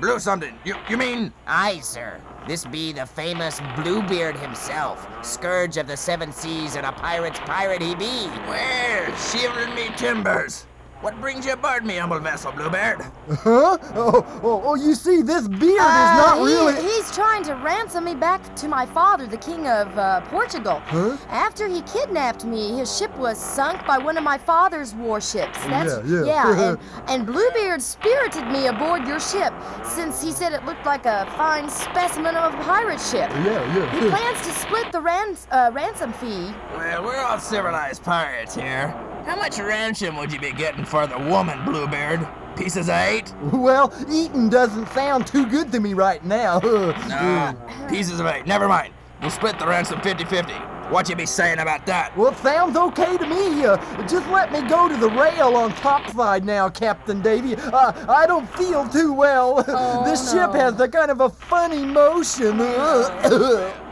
blue 0.01 0.19
something. 0.19 0.55
You 0.65 0.77
you 0.89 0.97
mean? 0.97 1.33
Aye, 1.47 1.81
sir. 1.81 2.21
This 2.47 2.65
be 2.65 2.93
the 2.93 3.07
famous 3.07 3.61
Bluebeard 3.77 4.37
himself, 4.37 5.09
scourge 5.25 5.77
of 5.79 5.89
the 5.89 5.97
seven 5.97 6.31
seas 6.33 6.77
and 6.77 6.87
a 6.87 6.93
pirate's 6.93 7.41
pirate 7.41 7.83
he 7.83 7.95
be. 7.97 8.29
Well, 8.47 9.17
shivering 9.17 9.75
me 9.75 9.89
timbers. 9.97 10.67
What 11.07 11.21
brings 11.21 11.47
you 11.47 11.53
aboard 11.53 11.85
me, 11.87 11.99
humble 11.99 12.19
vessel, 12.19 12.51
Bluebeard? 12.51 13.01
Huh? 13.29 13.79
Oh, 13.95 14.27
oh, 14.43 14.63
oh, 14.65 14.75
you 14.75 14.97
see, 14.97 15.23
this 15.23 15.47
beard 15.47 15.79
Uh, 15.81 16.03
is 16.03 16.19
not 16.19 16.39
he- 16.39 16.45
really. 16.47 16.83
He's 16.83 17.15
trying 17.15 17.45
to 17.45 17.55
ransom 17.55 18.03
me 18.03 18.17
back 18.17 18.57
to 18.57 18.67
my 18.67 18.87
father, 18.87 19.25
the 19.29 19.37
king 19.37 19.69
of 19.69 19.97
uh, 19.97 20.23
Portugal. 20.23 20.83
Huh? 20.87 21.17
After 21.31 21.69
he 21.69 21.83
kidnapped 21.83 22.45
me, 22.45 22.77
his 22.77 22.99
ship 22.99 23.17
was 23.19 23.39
sunk 23.39 23.87
by 23.87 23.99
one 23.99 24.17
of 24.19 24.25
my 24.25 24.37
father's 24.37 24.97
warships. 24.97 25.57
That's 25.67 25.95
Yeah, 26.09 26.25
yeah. 26.25 26.71
and, 26.71 26.79
and 27.09 27.25
Bluebeard 27.25 27.81
spirited 27.83 28.49
me 28.49 28.67
aboard 28.67 29.07
your 29.07 29.21
ship, 29.21 29.55
since 29.85 30.21
he 30.21 30.33
said 30.33 30.55
it 30.55 30.65
looked 30.65 30.87
like 30.87 31.07
a 31.07 31.33
fine 31.37 31.71
specimen 31.71 32.35
of 32.35 32.53
a 32.53 32.57
pirate 32.65 33.01
ship. 33.01 33.31
Yeah, 33.31 33.77
yeah. 33.77 34.01
He 34.01 34.07
yeah. 34.07 34.17
plans 34.17 34.45
to 34.45 34.53
split 34.55 34.91
the 34.91 35.01
rans- 35.01 35.47
uh, 35.53 35.71
ransom 35.73 36.13
fee. 36.15 36.51
Well, 36.77 37.05
we're 37.05 37.17
all 37.21 37.39
civilized 37.39 38.03
pirates 38.03 38.57
here. 38.57 38.93
How 39.27 39.35
much 39.35 39.59
ransom 39.59 40.17
would 40.17 40.33
you 40.33 40.39
be 40.39 40.53
getting 40.53 40.85
for 40.85 41.07
the 41.09 41.19
woman, 41.19 41.65
Bluebeard? 41.65 42.27
Pieces 42.57 42.89
of 42.89 42.95
eight? 42.95 43.35
Well, 43.53 43.93
eating 44.09 44.49
doesn't 44.49 44.87
sound 44.91 45.27
too 45.27 45.47
good 45.47 45.73
to 45.73 45.81
me 45.81 45.95
right 45.95 46.25
now. 46.25 46.61
Nah, 47.09 47.53
pieces 47.89 48.21
of 48.21 48.27
eight. 48.27 48.47
Never 48.47 48.69
mind. 48.69 48.95
We'll 49.21 49.31
split 49.31 49.59
the 49.59 49.67
ransom 49.67 50.01
50-50. 50.01 50.91
What 50.93 51.09
you 51.09 51.17
be 51.17 51.27
saying 51.27 51.59
about 51.59 51.85
that? 51.87 52.17
Well, 52.17 52.31
it 52.31 52.39
sounds 52.39 52.77
okay 52.77 53.17
to 53.17 53.27
me. 53.27 53.65
Uh, 53.65 53.77
just 54.07 54.29
let 54.29 54.53
me 54.53 54.63
go 54.69 54.89
to 54.89 54.97
the 54.97 55.11
rail 55.11 55.57
on 55.57 55.73
topside 55.73 56.45
now, 56.45 56.69
Captain 56.69 57.21
Davey. 57.21 57.57
Uh, 57.57 57.93
I 58.09 58.27
don't 58.29 58.49
feel 58.51 58.89
too 58.89 59.13
well. 59.13 59.65
Oh, 59.79 60.05
this 60.05 60.31
ship 60.31 60.53
has 60.53 60.79
a 60.81 60.87
kind 60.89 61.11
of 61.11 61.21
a 61.21 61.29
funny 61.29 61.85
motion. 61.85 62.61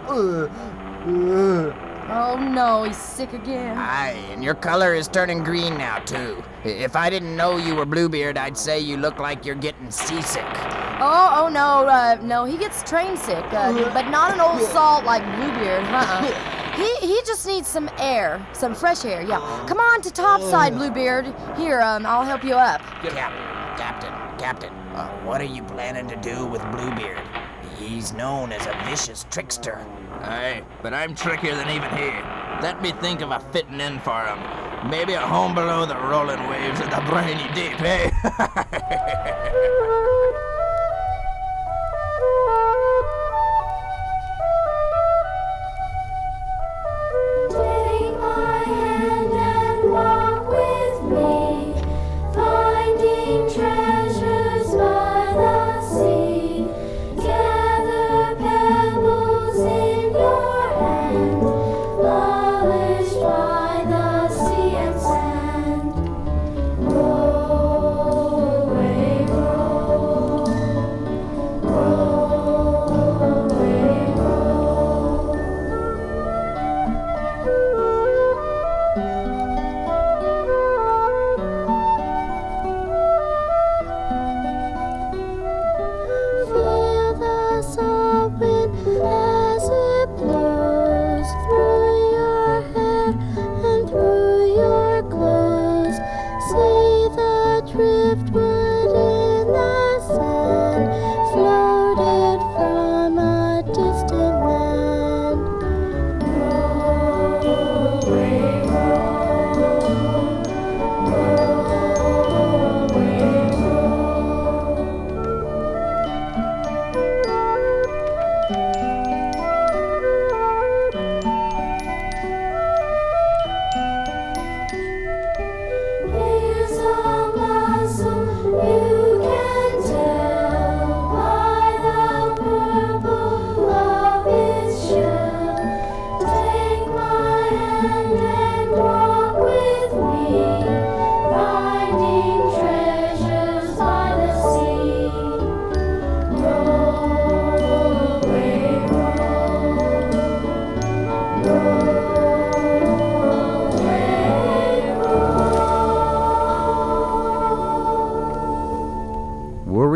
Uh, 0.06 0.48
uh, 1.08 1.93
Oh 2.06 2.36
no, 2.36 2.84
he's 2.84 2.98
sick 2.98 3.32
again. 3.32 3.78
Aye, 3.78 4.10
and 4.30 4.44
your 4.44 4.54
color 4.54 4.94
is 4.94 5.08
turning 5.08 5.42
green 5.42 5.78
now, 5.78 5.98
too. 6.00 6.42
If 6.62 6.96
I 6.96 7.08
didn't 7.08 7.34
know 7.34 7.56
you 7.56 7.74
were 7.74 7.86
Bluebeard, 7.86 8.36
I'd 8.36 8.58
say 8.58 8.78
you 8.78 8.98
look 8.98 9.18
like 9.18 9.46
you're 9.46 9.54
getting 9.54 9.90
seasick. 9.90 10.44
Oh, 11.00 11.32
oh 11.36 11.48
no, 11.48 11.86
uh, 11.88 12.18
no, 12.22 12.44
he 12.44 12.58
gets 12.58 12.82
train 12.82 13.16
sick, 13.16 13.44
uh, 13.52 13.72
but 13.94 14.10
not 14.10 14.34
an 14.34 14.40
old 14.40 14.60
salt 14.70 15.04
like 15.04 15.22
Bluebeard, 15.36 15.84
uh-uh. 15.84 16.60
He, 16.74 17.06
he 17.06 17.22
just 17.24 17.46
needs 17.46 17.68
some 17.68 17.88
air, 17.98 18.44
some 18.52 18.74
fresh 18.74 19.04
air, 19.04 19.22
yeah. 19.22 19.38
Come 19.66 19.78
on 19.78 20.02
to 20.02 20.10
topside, 20.10 20.74
Bluebeard. 20.74 21.32
Here, 21.56 21.80
um, 21.80 22.04
I'll 22.04 22.24
help 22.24 22.44
you 22.44 22.54
up. 22.54 22.80
Cap- 23.02 23.78
Captain, 23.78 24.12
Captain, 24.38 24.72
uh, 24.94 25.08
what 25.24 25.40
are 25.40 25.44
you 25.44 25.62
planning 25.62 26.06
to 26.08 26.16
do 26.16 26.44
with 26.46 26.60
Bluebeard? 26.72 27.22
He's 27.78 28.12
known 28.12 28.52
as 28.52 28.66
a 28.66 28.88
vicious 28.88 29.24
trickster. 29.30 29.84
Aye, 30.26 30.62
but 30.82 30.94
I'm 30.94 31.14
trickier 31.14 31.54
than 31.54 31.68
even 31.68 31.90
he. 31.90 32.10
Let 32.62 32.80
me 32.80 32.92
think 32.92 33.20
of 33.20 33.30
a 33.30 33.40
fitting 33.52 33.78
in 33.78 33.98
for 34.00 34.24
him. 34.24 34.38
Maybe 34.88 35.12
a 35.12 35.20
home 35.20 35.54
below 35.54 35.84
the 35.84 35.96
rolling 35.96 36.48
waves 36.48 36.80
of 36.80 36.88
the 36.90 37.02
briny 37.06 37.46
deep, 37.54 37.78
eh? 37.82 38.10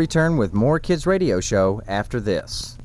return 0.09 0.37
with 0.37 0.55
more 0.55 0.79
Kids 0.79 1.05
Radio 1.05 1.39
Show 1.39 1.83
after 1.87 2.19
this. 2.19 2.75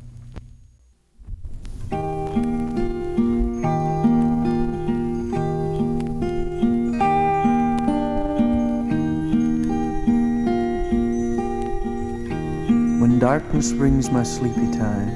When 13.00 13.18
darkness 13.18 13.72
brings 13.72 14.10
my 14.10 14.22
sleepy 14.22 14.70
time, 14.76 15.08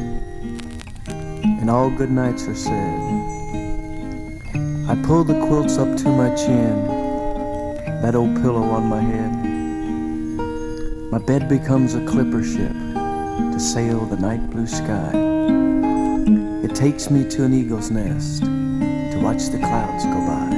and 1.61 1.69
all 1.69 1.91
good 1.91 2.11
nights 2.11 2.49
are 2.49 2.55
said, 2.55 2.73
I 4.89 4.95
pull 5.05 5.25
the 5.25 5.39
quilts 5.47 5.77
up 5.77 5.95
to 5.99 6.09
my 6.09 6.35
chin, 6.35 6.87
that 8.01 8.15
old 8.15 8.35
pillow 8.37 8.63
on 8.63 8.87
my 8.87 9.03
head. 9.03 9.38
My 11.19 11.25
bed 11.25 11.49
becomes 11.49 11.97
a 11.97 12.07
clipper 12.07 12.45
ship 12.45 12.73
to 12.73 13.59
sail 13.59 14.07
the 14.07 14.17
night 14.19 14.51
blue 14.51 14.69
sky. 14.69 15.11
It 16.63 16.77
takes 16.77 17.11
me 17.11 17.29
to 17.31 17.43
an 17.43 17.53
eagle's 17.53 17.91
nest 17.91 18.45
to 18.45 19.21
watch 19.21 19.47
the 19.47 19.59
clouds 19.59 20.05
go 20.05 20.19
by. 20.31 20.49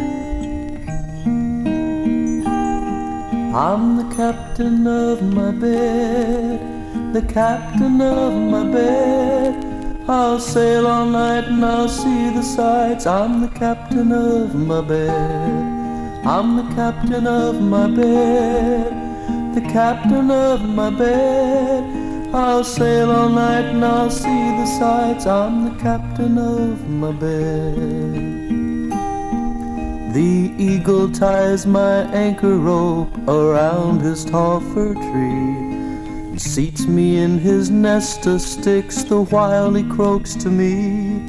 I'm 3.57 3.97
the 3.97 4.15
captain 4.15 4.87
of 4.87 5.23
my 5.23 5.51
bed, 5.51 7.15
the 7.15 7.23
captain 7.23 8.03
of 8.03 8.35
my 8.35 8.71
bed. 8.71 10.05
I'll 10.11 10.39
sail 10.39 10.87
all 10.87 11.07
night 11.07 11.45
and 11.45 11.65
I'll 11.65 11.89
see 11.89 12.35
the 12.35 12.43
sights. 12.43 13.07
I'm 13.07 13.41
the 13.41 13.49
captain 13.49 14.13
of 14.13 14.55
my 14.55 14.83
bed. 14.83 16.27
I'm 16.27 16.57
the 16.57 16.75
captain 16.75 17.27
of 17.27 17.63
my 17.63 17.87
bed, 17.89 18.93
the 19.55 19.61
captain 19.63 20.31
of 20.31 20.63
my 20.63 20.91
bed. 20.91 22.35
I'll 22.35 22.63
sail 22.63 23.11
all 23.11 23.29
night 23.29 23.65
and 23.65 23.85
I'll 23.85 24.11
see 24.11 24.29
the 24.29 24.67
sights. 24.67 25.27
I'm 25.27 25.65
the 25.65 25.83
captain 25.83 26.39
of 26.39 26.89
my 26.89 27.11
bed. 27.11 28.41
The 30.15 30.55
eagle 30.59 31.11
ties 31.11 31.67
my 31.67 32.03
anchor 32.13 32.57
rope 32.57 33.17
around 33.29 34.01
his 34.01 34.25
tall 34.25 34.61
fir 34.61 34.95
tree 34.95 35.71
and 36.31 36.41
seats 36.41 36.87
me 36.87 37.19
in 37.19 37.39
his 37.39 37.71
nest 37.71 38.27
of 38.27 38.41
sticks 38.41 39.03
the 39.03 39.23
while 39.23 39.73
he 39.75 39.83
croaks 39.83 40.35
to 40.37 40.49
me. 40.49 41.23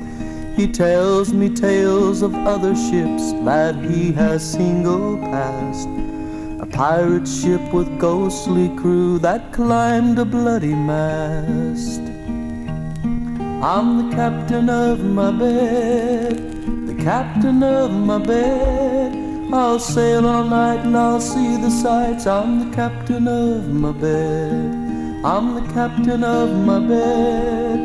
He 0.55 0.67
tells 0.67 1.33
me 1.33 1.49
tales 1.49 2.21
of 2.21 2.35
other 2.35 2.75
ships 2.75 3.33
that 3.45 3.75
he 3.83 4.11
has 4.11 4.53
seen 4.53 4.83
go 4.83 5.17
past. 5.17 6.00
Pirate 6.73 7.27
ship 7.27 7.73
with 7.73 7.99
ghostly 7.99 8.69
crew 8.75 9.19
that 9.19 9.51
climbed 9.53 10.19
a 10.19 10.25
bloody 10.25 10.73
mast. 10.73 12.01
I'm 13.63 14.09
the 14.09 14.15
captain 14.15 14.69
of 14.69 15.03
my 15.03 15.31
bed 15.31 16.51
the 17.01 17.03
captain 17.03 17.63
of 17.63 17.91
my 17.91 18.17
bed. 18.17 19.15
I'll 19.53 19.79
sail 19.79 20.27
all 20.27 20.43
night 20.43 20.85
and 20.85 20.97
I'll 20.97 21.21
see 21.21 21.57
the 21.57 21.69
sights. 21.69 22.27
I'm 22.27 22.69
the 22.69 22.75
captain 22.75 23.27
of 23.27 23.69
my 23.69 23.91
bed. 23.91 25.25
I'm 25.25 25.55
the 25.55 25.73
captain 25.73 26.23
of 26.23 26.49
my 26.65 26.79
bed. 26.79 27.79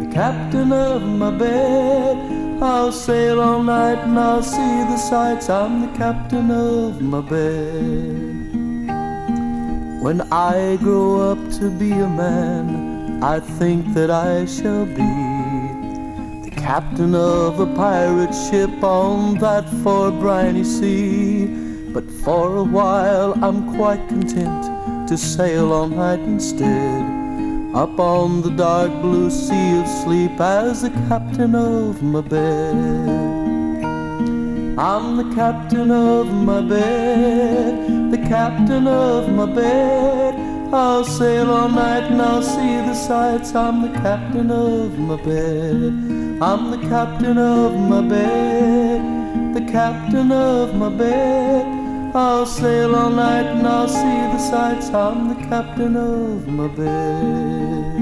The 0.00 0.14
captain 0.14 0.72
of 0.72 1.02
my 1.02 1.30
bed. 1.30 2.62
I'll 2.62 2.92
sail 2.92 3.40
all 3.40 3.62
night 3.62 3.98
and 3.98 4.18
I'll 4.18 4.42
see 4.42 4.76
the 4.92 4.96
sights. 4.96 5.50
I'm 5.50 5.82
the 5.82 5.98
captain 5.98 6.50
of 6.50 7.00
my 7.00 7.20
bed. 7.20 8.25
When 10.06 10.20
I 10.30 10.76
grow 10.76 11.32
up 11.32 11.38
to 11.58 11.68
be 11.68 11.90
a 11.90 12.08
man, 12.08 13.24
I 13.24 13.40
think 13.40 13.92
that 13.94 14.08
I 14.08 14.44
shall 14.46 14.86
be 14.86 15.12
the 16.44 16.52
captain 16.54 17.12
of 17.12 17.58
a 17.58 17.66
pirate 17.74 18.32
ship 18.32 18.84
on 18.84 19.34
that 19.38 19.68
far 19.82 20.12
briny 20.12 20.62
sea. 20.62 21.46
But 21.92 22.08
for 22.22 22.58
a 22.58 22.62
while 22.62 23.32
I'm 23.44 23.76
quite 23.76 24.08
content 24.08 25.08
to 25.08 25.18
sail 25.18 25.72
all 25.72 25.88
night 25.88 26.20
instead. 26.20 27.02
Up 27.74 27.98
on 27.98 28.42
the 28.42 28.50
dark 28.50 28.92
blue 29.02 29.28
sea 29.28 29.80
of 29.80 29.88
sleep 29.88 30.40
as 30.40 30.82
the 30.82 30.90
captain 31.08 31.56
of 31.56 32.00
my 32.04 32.20
bed. 32.20 33.55
I'm 34.78 35.16
the 35.16 35.34
captain 35.34 35.90
of 35.90 36.26
my 36.26 36.60
bed, 36.60 38.10
the 38.10 38.18
captain 38.28 38.86
of 38.86 39.26
my 39.30 39.46
bed. 39.46 40.34
I'll 40.70 41.02
sail 41.02 41.50
all 41.50 41.70
night 41.70 42.10
and 42.10 42.20
I'll 42.20 42.42
see 42.42 42.76
the 42.88 42.92
sights. 42.92 43.54
I'm 43.54 43.80
the 43.80 43.98
captain 44.00 44.50
of 44.50 44.98
my 44.98 45.16
bed. 45.16 45.76
I'm 46.42 46.70
the 46.70 46.88
captain 46.90 47.38
of 47.38 47.72
my 47.88 48.02
bed, 48.02 49.54
the 49.54 49.72
captain 49.72 50.30
of 50.30 50.74
my 50.74 50.90
bed. 50.90 51.64
I'll 52.14 52.44
sail 52.44 52.94
all 52.94 53.08
night 53.08 53.46
and 53.46 53.66
I'll 53.66 53.88
see 53.88 54.20
the 54.34 54.38
sights. 54.38 54.90
I'm 54.90 55.28
the 55.28 55.46
captain 55.46 55.96
of 55.96 56.48
my 56.48 56.68
bed. 56.68 57.95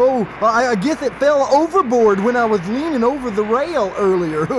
Oh, 0.00 0.24
I, 0.40 0.68
I 0.68 0.74
guess 0.76 1.02
it 1.02 1.12
fell 1.18 1.48
overboard 1.52 2.20
when 2.20 2.36
I 2.36 2.44
was 2.44 2.66
leaning 2.68 3.02
over 3.02 3.30
the 3.30 3.42
rail 3.42 3.92
earlier. 3.96 4.46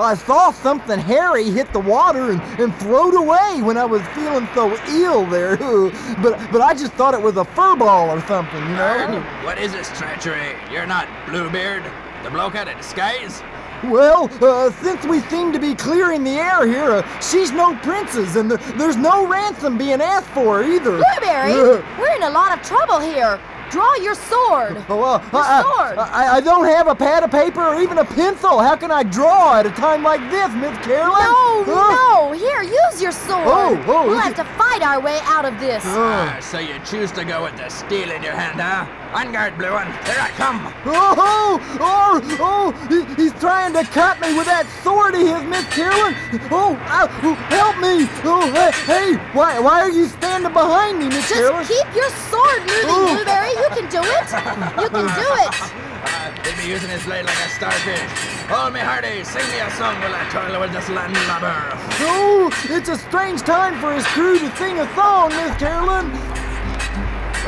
I 0.00 0.14
saw 0.14 0.52
something 0.52 1.00
hairy 1.00 1.50
hit 1.50 1.72
the 1.72 1.80
water 1.80 2.30
and, 2.30 2.40
and 2.60 2.72
float 2.76 3.14
away 3.14 3.60
when 3.60 3.76
I 3.76 3.84
was 3.84 4.02
feeling 4.08 4.46
so 4.54 4.76
ill 4.88 5.26
there. 5.26 5.56
But 6.22 6.38
but 6.52 6.60
I 6.60 6.74
just 6.74 6.92
thought 6.94 7.14
it 7.14 7.20
was 7.22 7.36
a 7.36 7.44
fur 7.44 7.76
ball 7.76 8.10
or 8.10 8.20
something, 8.22 8.60
you 8.60 8.76
know? 8.76 9.20
What 9.44 9.58
is 9.58 9.72
this 9.72 9.88
treachery? 9.98 10.54
You're 10.70 10.86
not 10.86 11.08
Bluebeard, 11.26 11.84
the 12.22 12.30
bloke 12.30 12.54
out 12.54 12.68
of 12.68 12.76
disguise? 12.76 13.42
Well, 13.84 14.28
uh, 14.42 14.70
since 14.82 15.04
we 15.06 15.20
seem 15.22 15.52
to 15.52 15.58
be 15.60 15.74
clearing 15.74 16.24
the 16.24 16.36
air 16.38 16.66
here, 16.66 16.90
uh, 16.90 17.20
she's 17.20 17.52
no 17.52 17.76
princess, 17.76 18.34
and 18.36 18.50
there, 18.50 18.58
there's 18.76 18.96
no 18.96 19.26
ransom 19.26 19.78
being 19.78 20.00
asked 20.00 20.26
for 20.28 20.64
either. 20.64 20.98
Blueberry, 20.98 21.52
Uh, 21.52 21.82
we're 21.98 22.14
in 22.16 22.24
a 22.24 22.30
lot 22.30 22.56
of 22.58 22.64
trouble 22.66 22.98
here. 22.98 23.38
Draw 23.70 23.94
your 23.96 24.14
sword. 24.14 24.82
Oh, 24.88 24.96
well, 25.00 25.22
Your 25.32 25.42
I, 25.42 25.62
sword. 25.62 25.98
I, 25.98 26.08
I, 26.24 26.36
I 26.36 26.40
don't 26.40 26.64
have 26.66 26.86
a 26.88 26.94
pad 26.94 27.22
of 27.22 27.30
paper 27.30 27.62
or 27.62 27.80
even 27.80 27.98
a 27.98 28.04
pencil. 28.04 28.60
How 28.60 28.76
can 28.76 28.90
I 28.90 29.02
draw 29.02 29.56
at 29.58 29.66
a 29.66 29.70
time 29.70 30.02
like 30.02 30.20
this, 30.30 30.50
Miss 30.54 30.76
Carolyn? 30.86 31.22
No, 31.22 31.64
Huh? 31.64 32.30
no. 32.30 32.32
Here, 32.32 32.62
use 32.62 33.02
your 33.02 33.12
sword. 33.12 33.46
Oh, 33.46 33.84
oh, 33.86 34.06
we'll 34.08 34.18
have 34.18 34.32
it- 34.32 34.36
to 34.36 34.44
fight 34.56 34.82
our 34.82 35.00
way 35.00 35.18
out 35.24 35.44
of 35.44 35.58
this. 35.60 35.82
Ah, 35.86 36.38
so 36.40 36.58
you 36.58 36.78
choose 36.84 37.10
to 37.12 37.24
go 37.24 37.42
with 37.44 37.56
the 37.56 37.68
steel 37.68 38.10
in 38.10 38.22
your 38.22 38.32
hand, 38.34 38.60
huh? 38.60 38.86
On 39.14 39.32
guard, 39.32 39.56
Blue 39.56 39.72
One. 39.72 39.86
Here 40.04 40.20
I 40.20 40.28
come. 40.36 40.60
Oh, 40.84 41.58
oh, 41.80 42.20
oh, 42.40 42.72
he, 42.92 43.04
he's 43.22 43.32
trying 43.40 43.72
to 43.72 43.82
cut 43.84 44.20
me 44.20 44.36
with 44.36 44.44
that 44.46 44.68
sword 44.84 45.14
of 45.14 45.20
his, 45.24 45.42
Miss 45.48 45.64
Carolyn. 45.72 46.12
Oh, 46.52 46.76
ow, 46.92 47.08
oh, 47.24 47.34
help 47.48 47.76
me. 47.80 48.04
Oh, 48.28 48.44
hey, 48.52 48.70
hey, 48.84 49.08
why, 49.32 49.58
why 49.60 49.80
are 49.80 49.90
you 49.90 50.06
standing 50.08 50.52
behind 50.52 50.98
me, 50.98 51.06
Miss 51.08 51.24
Just 51.28 51.40
Carolyn? 51.40 51.64
keep 51.64 51.88
your 51.96 52.10
sword 52.28 52.60
moving, 52.68 52.92
Oh. 52.92 53.16
Blueberry. 53.16 53.50
You 53.56 53.68
can 53.72 53.88
do 53.88 54.02
it. 54.04 54.28
You 54.76 54.88
can 54.92 55.08
do 55.08 55.28
it. 55.48 55.54
Uh, 56.08 56.30
he'll 56.42 56.56
be 56.56 56.70
using 56.70 56.88
his 56.88 57.04
blade 57.04 57.24
like 57.26 57.36
a 57.44 57.48
starfish. 57.50 58.00
Hold 58.48 58.72
me 58.72 58.80
hearty, 58.80 59.22
sing 59.24 59.44
me 59.50 59.58
a 59.60 59.70
song 59.72 59.98
while 60.00 60.14
I 60.14 60.24
toil 60.30 60.58
with 60.60 60.72
this 60.72 60.88
landlubber. 60.88 61.52
Oh, 62.00 62.50
it's 62.70 62.88
a 62.88 62.96
strange 62.96 63.42
time 63.42 63.78
for 63.80 63.92
his 63.92 64.06
crew 64.06 64.38
to 64.38 64.56
sing 64.56 64.78
a 64.78 64.86
song, 64.94 65.28
Miss 65.30 65.54
Carolyn. 65.58 66.06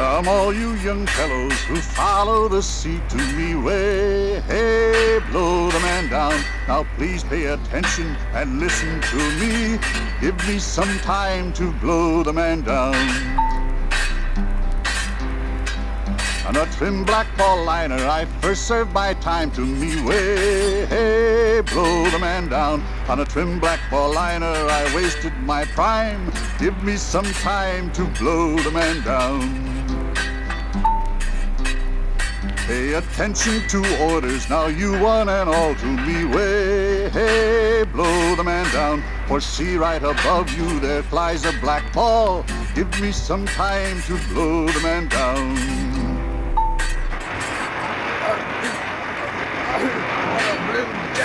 Come, 0.01 0.29
all 0.29 0.55
you 0.55 0.73
young 0.77 1.07
fellows 1.09 1.53
who 1.65 1.77
follow 1.77 2.49
the 2.49 2.63
sea 2.63 3.03
to 3.11 3.19
me 3.37 3.55
way. 3.55 4.41
Hey, 4.49 5.21
blow 5.31 5.71
the 5.71 5.79
man 5.81 6.09
down. 6.09 6.43
Now 6.67 6.87
please 6.97 7.23
pay 7.23 7.45
attention 7.45 8.17
and 8.33 8.59
listen 8.59 8.99
to 9.03 9.17
me. 9.39 9.79
Give 10.23 10.35
me 10.49 10.59
some 10.59 10.89
time 11.01 11.53
to 11.53 11.71
blow 11.83 12.23
the 12.23 12.33
man 12.33 12.63
down. 12.63 12.97
On 16.47 16.57
a 16.57 16.65
trim 16.73 17.05
black 17.05 17.27
ball 17.37 17.63
liner, 17.63 18.03
I 18.09 18.25
first 18.41 18.67
served 18.67 18.95
my 18.95 19.13
time 19.13 19.51
to 19.51 19.61
me 19.61 20.03
way. 20.03 20.87
Hey, 20.87 21.61
blow 21.61 22.09
the 22.09 22.19
man 22.19 22.49
down. 22.49 22.83
On 23.11 23.21
a 23.21 23.27
trim 23.27 23.61
black 23.61 23.81
ball 23.91 24.15
liner, 24.15 24.47
I 24.47 24.95
wasted 24.95 25.35
my 25.41 25.67
prime. 25.67 26.33
Give 26.59 26.83
me 26.83 26.97
some 26.97 27.31
time 27.45 27.93
to 27.93 28.07
blow 28.19 28.57
the 28.57 28.71
man 28.71 29.05
down. 29.05 29.70
Pay 32.71 32.93
attention 32.93 33.67
to 33.67 33.79
orders, 34.01 34.49
now 34.49 34.69
you 34.69 34.93
one 35.01 35.29
and 35.29 35.51
all 35.51 35.75
to 35.75 35.87
me 35.87 36.25
way. 36.25 37.11
Hey, 37.11 37.85
blow 37.93 38.37
the 38.37 38.45
man 38.45 38.65
down, 38.73 39.03
for 39.27 39.41
see 39.41 39.77
right 39.77 40.01
above 40.01 40.57
you 40.57 40.79
there 40.79 41.03
flies 41.03 41.45
a 41.45 41.53
black 41.59 41.93
ball. 41.93 42.45
Give 42.77 42.89
me 43.01 43.11
some 43.11 43.45
time 43.45 44.01
to 44.03 44.17
blow 44.29 44.69
the 44.69 44.81
man 44.85 45.09
down. 45.09 46.00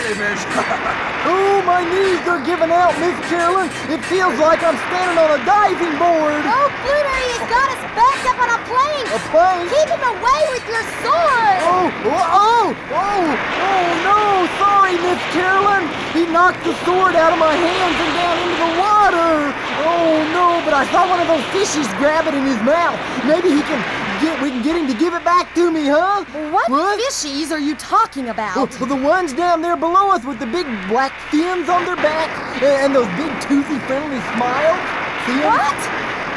Jellyfish. 0.05 0.45
Oh, 1.25 1.57
my 1.65 1.81
knees 1.81 2.21
are 2.29 2.37
giving 2.45 2.69
out, 2.69 2.93
Miss 3.01 3.17
Carolyn. 3.25 3.65
It 3.89 3.97
feels 4.05 4.37
like 4.37 4.61
I'm 4.61 4.77
standing 4.93 5.17
on 5.17 5.33
a 5.33 5.41
diving 5.41 5.97
board. 5.97 6.37
Oh, 6.45 6.69
Blueberry 6.85 7.29
has 7.33 7.45
got 7.49 7.65
us 7.73 7.81
backed 7.97 8.29
up 8.29 8.37
on 8.37 8.49
a 8.53 8.61
plane. 8.69 9.05
A 9.09 9.17
plane? 9.33 9.65
Keep 9.73 9.89
him 9.89 10.05
away 10.05 10.41
with 10.53 10.61
your 10.69 10.85
sword. 11.01 11.57
Oh, 11.65 11.89
oh, 11.89 12.13
oh, 12.13 12.65
oh, 12.77 13.25
oh, 13.33 13.85
no. 14.05 14.21
Sorry, 14.61 15.01
Miss 15.01 15.17
Carolyn. 15.33 15.89
He 16.13 16.29
knocked 16.29 16.61
the 16.61 16.77
sword 16.85 17.17
out 17.17 17.33
of 17.33 17.41
my 17.41 17.57
hands 17.57 17.97
and 17.97 18.11
down 18.13 18.35
into 18.45 18.57
the 18.61 18.71
water. 18.77 19.33
Oh, 19.81 20.21
no, 20.29 20.61
but 20.61 20.77
I 20.77 20.85
saw 20.93 21.09
one 21.09 21.17
of 21.17 21.25
those 21.25 21.41
fishies 21.49 21.89
grab 21.97 22.29
it 22.29 22.37
in 22.37 22.45
his 22.45 22.61
mouth. 22.61 23.01
Maybe 23.25 23.49
he 23.49 23.65
can 23.65 23.81
get, 24.21 24.41
we 24.41 24.49
can 24.49 24.63
get 24.63 24.75
him 24.75 24.87
to 24.87 24.93
give 24.97 25.13
it 25.13 25.23
back 25.23 25.53
to 25.55 25.71
me, 25.71 25.87
huh? 25.87 26.23
What, 26.51 26.69
What? 26.69 26.99
fishies 26.99 27.51
are 27.51 27.59
you 27.59 27.75
talking 27.75 28.29
about? 28.29 28.57
Oh, 28.57 28.65
the 28.67 28.95
ones 28.95 29.33
down 29.33 29.61
there 29.61 29.77
below 29.77 30.11
us 30.11 30.23
with 30.25 30.39
the 30.39 30.45
big 30.47 30.65
black 30.87 31.11
fins 31.31 31.69
on 31.69 31.85
their 31.85 31.95
back 31.97 32.29
and, 32.61 32.89
and 32.89 32.95
those 32.95 33.07
big 33.19 33.31
toothy 33.41 33.79
friendly 33.87 34.19
smiles. 34.35 34.79
See 35.25 35.37
'em? 35.39 35.49
What? 35.49 35.79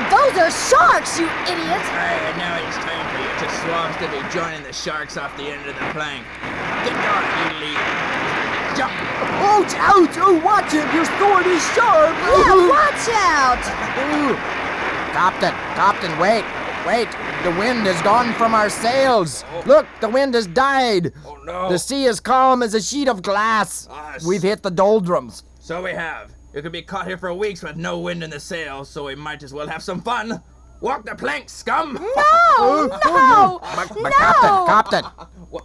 Those 0.08 0.34
are 0.40 0.50
sharks, 0.70 1.18
you 1.18 1.26
idiot. 1.44 1.82
Alright, 1.92 2.22
and 2.30 2.38
now 2.38 2.54
it's 2.62 2.78
time 2.80 3.04
for 3.12 3.18
you 3.20 3.30
two 3.42 3.50
swabs 3.66 3.96
to 4.00 4.06
be 4.08 4.20
joining 4.32 4.62
the 4.62 4.72
sharks 4.72 5.16
off 5.16 5.36
the 5.36 5.44
end 5.50 5.60
of 5.68 5.74
the 5.74 5.86
plank. 5.92 6.24
Get 6.86 6.94
going, 6.96 7.28
you 7.38 7.50
lead. 7.68 7.82
Jump! 8.78 8.94
Ouch, 9.42 9.74
ouch, 9.76 10.14
oh, 10.22 10.38
watch 10.44 10.70
it, 10.72 10.86
your 10.94 11.04
sword 11.18 11.46
is 11.46 11.62
sharp. 11.74 12.14
Yeah, 12.14 12.54
watch 12.70 13.04
out. 13.10 13.58
Captain, 15.12 15.52
Captain, 15.74 16.12
wait, 16.18 16.44
wait. 16.88 17.08
The 17.44 17.50
wind 17.58 17.86
has 17.86 18.00
gone 18.02 18.32
from 18.34 18.54
our 18.54 18.70
sails. 18.70 19.44
Look, 19.66 19.86
the 20.00 20.08
wind 20.08 20.34
has 20.34 20.46
died. 20.46 21.12
Oh 21.26 21.36
no. 21.44 21.68
The 21.68 21.78
sea 21.78 22.04
is 22.04 22.18
calm 22.20 22.62
as 22.62 22.72
a 22.74 22.80
sheet 22.82 23.08
of 23.08 23.20
glass. 23.22 23.86
Ah, 23.90 24.14
s- 24.14 24.24
We've 24.26 24.42
hit 24.42 24.62
the 24.62 24.70
doldrums. 24.70 25.44
So 25.60 25.82
we 25.82 25.90
have. 25.92 26.32
You 26.54 26.62
could 26.62 26.72
be 26.72 26.82
caught 26.82 27.06
here 27.06 27.18
for 27.18 27.32
weeks 27.34 27.62
with 27.62 27.76
no 27.76 27.98
wind 27.98 28.24
in 28.24 28.30
the 28.30 28.40
sails, 28.40 28.88
so 28.88 29.04
we 29.04 29.14
might 29.14 29.42
as 29.42 29.52
well 29.52 29.66
have 29.68 29.82
some 29.82 30.00
fun. 30.00 30.42
Walk 30.80 31.04
the 31.04 31.14
plank, 31.14 31.50
scum! 31.50 31.94
No, 31.94 32.86
no, 33.04 33.58
But, 33.76 33.88
but 33.88 34.12
no. 34.18 34.64
Captain, 34.66 35.02
Captain, 35.04 35.04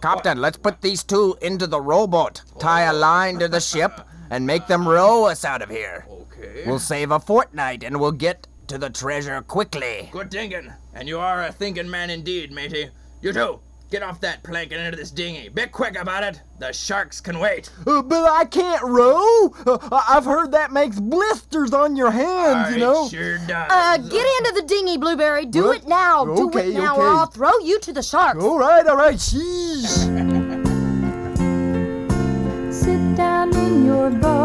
Captain, 0.02 0.40
let's 0.40 0.58
put 0.58 0.80
these 0.82 1.02
two 1.04 1.36
into 1.40 1.66
the 1.68 1.80
rowboat, 1.80 2.42
tie 2.58 2.82
a 2.82 2.92
line 2.92 3.38
to 3.38 3.48
the 3.48 3.60
ship, 3.60 3.92
and 4.30 4.44
make 4.46 4.66
them 4.66 4.86
row 4.88 5.24
us 5.26 5.44
out 5.44 5.62
of 5.62 5.70
here. 5.70 6.04
Okay. 6.10 6.64
We'll 6.66 6.80
save 6.80 7.12
a 7.12 7.20
fortnight 7.20 7.82
and 7.84 8.00
we'll 8.00 8.18
get 8.26 8.46
to 8.68 8.78
the 8.78 8.90
treasure 8.90 9.40
quickly. 9.42 10.08
Good 10.12 10.30
thinking. 10.30 10.72
And 10.94 11.08
you 11.08 11.18
are 11.18 11.44
a 11.44 11.52
thinking 11.52 11.90
man 11.90 12.10
indeed, 12.10 12.52
matey. 12.52 12.90
You 13.22 13.32
too. 13.32 13.60
get 13.90 14.02
off 14.02 14.20
that 14.20 14.42
plank 14.42 14.72
and 14.72 14.80
into 14.82 14.96
this 14.96 15.10
dinghy. 15.10 15.48
Be 15.48 15.66
quick 15.66 15.96
about 15.96 16.24
it. 16.24 16.40
The 16.58 16.72
sharks 16.72 17.20
can 17.20 17.38
wait. 17.38 17.70
Uh, 17.86 18.02
but 18.02 18.28
I 18.28 18.44
can't 18.44 18.82
row. 18.82 19.54
Uh, 19.66 19.78
I- 19.92 20.16
I've 20.16 20.24
heard 20.24 20.50
that 20.52 20.72
makes 20.72 20.98
blisters 20.98 21.72
on 21.72 21.96
your 21.96 22.10
hands, 22.10 22.74
you 22.74 22.80
know. 22.80 23.08
sure 23.08 23.38
does. 23.38 23.70
Uh, 23.70 23.96
get 23.98 24.26
into 24.38 24.52
the 24.60 24.64
dinghy, 24.66 24.96
Blueberry. 24.98 25.46
Do 25.46 25.66
What? 25.66 25.82
it 25.82 25.88
now. 25.88 26.24
Do 26.24 26.50
it 26.58 26.74
now, 26.74 26.96
or. 26.96 27.06
I'll 27.06 27.26
throw 27.26 27.56
you 27.60 27.78
to 27.80 27.92
the 27.92 28.02
sharks. 28.02 28.42
All 28.42 28.58
right, 28.58 28.86
all 28.86 28.96
right, 28.96 29.16
sheesh. 29.16 30.04
Sit 32.72 33.16
down 33.16 33.54
in 33.56 33.86
your 33.86 34.10
boat 34.10 34.43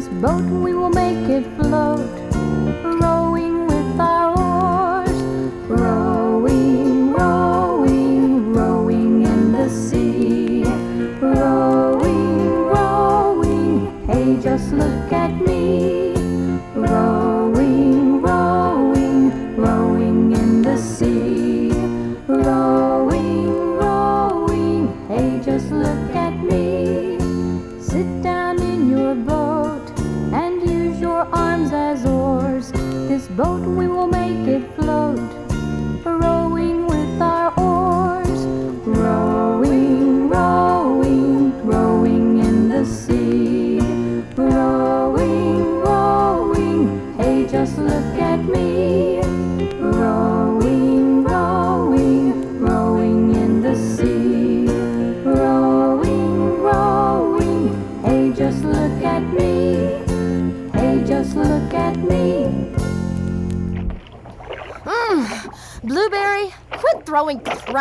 This 0.00 0.08
boat 0.08 0.40
we 0.64 0.72
will 0.72 0.88
make 0.88 1.28
it 1.28 1.44
float, 1.56 2.19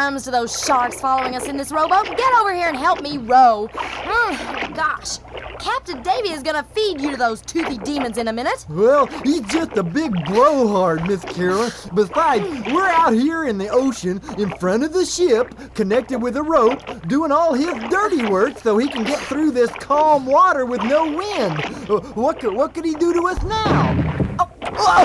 crumbs 0.09 0.23
to 0.23 0.31
those 0.31 0.59
sharks 0.65 0.99
following 0.99 1.35
us 1.35 1.47
in 1.47 1.55
this 1.55 1.71
rowboat. 1.71 2.05
Get 2.17 2.33
over 2.39 2.51
here 2.51 2.67
and 2.67 2.75
help 2.75 3.03
me 3.03 3.19
row. 3.19 3.69
Mm, 3.73 4.75
gosh, 4.75 5.19
Captain 5.59 6.01
Davey 6.01 6.29
is 6.29 6.41
gonna 6.41 6.63
feed 6.63 6.99
you 6.99 7.11
to 7.11 7.17
those 7.17 7.41
toothy 7.41 7.77
demons 7.77 8.17
in 8.17 8.27
a 8.27 8.33
minute. 8.33 8.65
Well, 8.69 9.05
he's 9.23 9.41
just 9.41 9.77
a 9.77 9.83
big 9.83 10.11
blowhard, 10.25 11.07
Miss 11.07 11.23
Carolyn. 11.25 11.71
Besides, 11.93 12.43
we're 12.73 12.87
out 12.87 13.13
here 13.13 13.43
in 13.45 13.59
the 13.59 13.69
ocean 13.69 14.19
in 14.39 14.49
front 14.57 14.83
of 14.83 14.93
the 14.93 15.05
ship, 15.05 15.53
connected 15.75 16.19
with 16.19 16.37
a 16.37 16.43
rope, 16.43 16.81
doing 17.07 17.31
all 17.31 17.53
his 17.53 17.75
dirty 17.91 18.25
work 18.25 18.57
so 18.57 18.79
he 18.79 18.87
can 18.87 19.03
get 19.03 19.19
through 19.19 19.51
this 19.51 19.69
calm 19.73 20.25
water 20.25 20.65
with 20.65 20.81
no 20.85 21.05
wind. 21.05 21.63
Uh, 21.87 21.99
what 22.15 22.39
could 22.39 22.55
what 22.55 22.73
could 22.73 22.85
he 22.85 22.95
do 22.95 23.13
to 23.13 23.27
us 23.27 23.43
now? 23.43 23.95
Oh, 24.39 24.49
oh, 24.63 24.95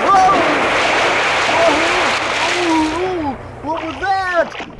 what 3.61 3.85
was 3.85 3.99
that? 3.99 4.71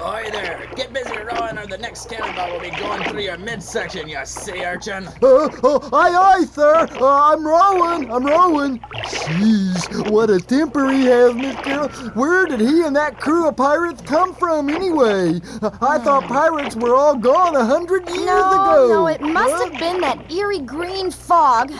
Oi 0.00 0.30
there, 0.30 0.66
get 0.76 0.92
busy 0.92 1.16
rowing 1.18 1.58
or 1.58 1.59
the 1.70 1.78
next 1.78 2.08
cannonball 2.10 2.52
will 2.52 2.60
be 2.60 2.70
going 2.70 3.02
through 3.04 3.22
your 3.22 3.38
midsection, 3.38 4.08
you 4.08 4.18
silly 4.24 4.64
urchin. 4.64 5.06
Uh, 5.06 5.48
oh, 5.62 5.88
aye, 5.92 6.38
aye, 6.40 6.44
sir. 6.44 6.88
Uh, 7.00 7.32
I'm 7.32 7.46
rowing. 7.46 8.10
I'm 8.10 8.26
rowing. 8.26 8.80
Jeez, 8.80 10.10
what 10.10 10.30
a 10.30 10.40
temper 10.40 10.90
he 10.90 11.04
has, 11.04 11.34
Miss 11.34 11.56
Carol. 11.60 11.88
Where 12.14 12.46
did 12.46 12.60
he 12.60 12.82
and 12.82 12.94
that 12.96 13.18
crew 13.20 13.46
of 13.48 13.56
pirates 13.56 14.02
come 14.02 14.34
from, 14.34 14.68
anyway? 14.68 15.40
Uh, 15.62 15.70
I 15.80 15.98
thought 15.98 16.24
pirates 16.24 16.74
were 16.76 16.94
all 16.94 17.16
gone 17.16 17.54
a 17.54 17.64
hundred 17.64 18.08
years 18.08 18.26
No, 18.26 18.50
ago. 18.50 18.88
no, 18.90 19.06
it 19.06 19.20
must 19.20 19.54
Huh? 19.54 19.70
have 19.70 19.78
been 19.80 20.00
that 20.00 20.30
eerie 20.30 20.58
green 20.60 21.10
fog 21.10 21.72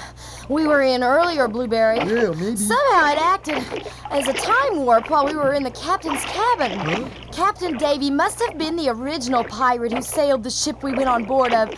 we 0.51 0.67
were 0.67 0.83
in 0.83 1.03
earlier, 1.03 1.47
Blueberry. 1.49 1.99
Yeah, 1.99 2.33
maybe. 2.33 2.57
Somehow 2.57 3.13
it 3.13 3.19
acted 3.19 3.85
as 4.11 4.27
a 4.27 4.33
time 4.33 4.85
warp 4.85 5.09
while 5.09 5.25
we 5.25 5.35
were 5.35 5.55
in 5.55 5.63
the 5.63 5.71
captain's 5.71 6.25
cabin. 6.25 7.09
Captain 7.33 7.77
Davey 7.79 8.11
must 8.11 8.41
have 8.41 8.59
been 8.59 8.75
the 8.77 8.89
original 8.89 9.45
pirate 9.45 9.93
who 9.93 10.03
sailed 10.03 10.43
the 10.43 10.51
ship 10.51 10.83
we 10.83 10.93
went 10.93 11.09
on 11.09 11.25
board 11.25 11.55
of. 11.55 11.73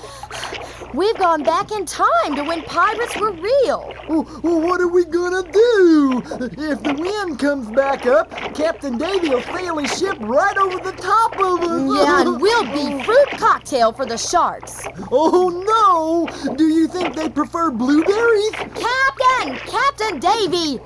We've 0.95 1.17
gone 1.17 1.43
back 1.43 1.73
in 1.73 1.87
time 1.87 2.37
to 2.37 2.45
when 2.45 2.63
pirates 2.65 3.19
were 3.19 3.33
real. 3.33 3.95
Well, 4.09 4.41
well, 4.43 4.61
what 4.61 4.81
are 4.81 4.89
we 4.89 5.07
gonna 5.07 5.43
do? 5.51 6.23
If 6.59 6.83
the 6.83 6.95
wind 6.99 7.39
comes 7.39 7.71
back 7.71 8.05
up, 8.05 8.31
Captain 8.55 8.99
Davey 8.99 9.31
will 9.31 9.41
sail 9.43 9.79
his 9.79 9.99
ship 9.99 10.19
right 10.21 10.57
over 10.59 10.79
the 10.79 10.93
top 10.93 11.35
of 11.39 11.63
us. 11.63 12.05
Yeah, 12.05 12.21
and 12.21 12.41
we'll 12.41 12.65
be 12.65 13.03
fruit 13.05 13.31
cocktail 13.39 13.93
for 13.93 14.05
the 14.05 14.19
sharks. 14.19 14.87
Oh 15.11 15.49
no! 15.67 16.55
Do 16.57 16.65
you 16.69 16.87
think 16.89 17.17
they 17.17 17.31
prefer 17.31 17.71
blueberries? 17.71 18.53
Captain 18.71 19.57
Captain! 19.67 20.21
Davey! 20.21 20.79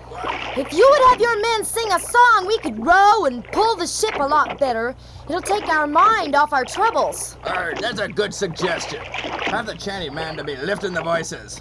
If 0.57 0.73
you 0.73 0.89
would 0.91 1.11
have 1.11 1.21
your 1.21 1.41
men 1.43 1.65
sing 1.65 1.93
a 1.93 2.01
song, 2.01 2.47
we 2.47 2.59
could 2.59 2.85
row 2.85 3.27
and 3.27 3.45
pull 3.53 3.77
the 3.77 3.87
ship 3.87 4.15
a 4.19 4.27
lot 4.27 4.59
better. 4.59 4.95
It'll 5.29 5.41
take 5.43 5.69
our 5.69 5.87
mind 5.89 6.35
off 6.37 6.53
our 6.53 6.65
troubles. 6.65 7.37
Er, 7.47 7.75
that's 7.81 7.99
a 7.99 8.09
good 8.09 8.33
suggestion. 8.33 9.01
Have 9.03 9.67
the 9.67 9.75
chanty 9.75 10.09
man 10.09 10.37
to 10.37 10.45
be 10.45 10.55
lifting 10.57 10.93
the 10.93 11.03
voices. 11.03 11.61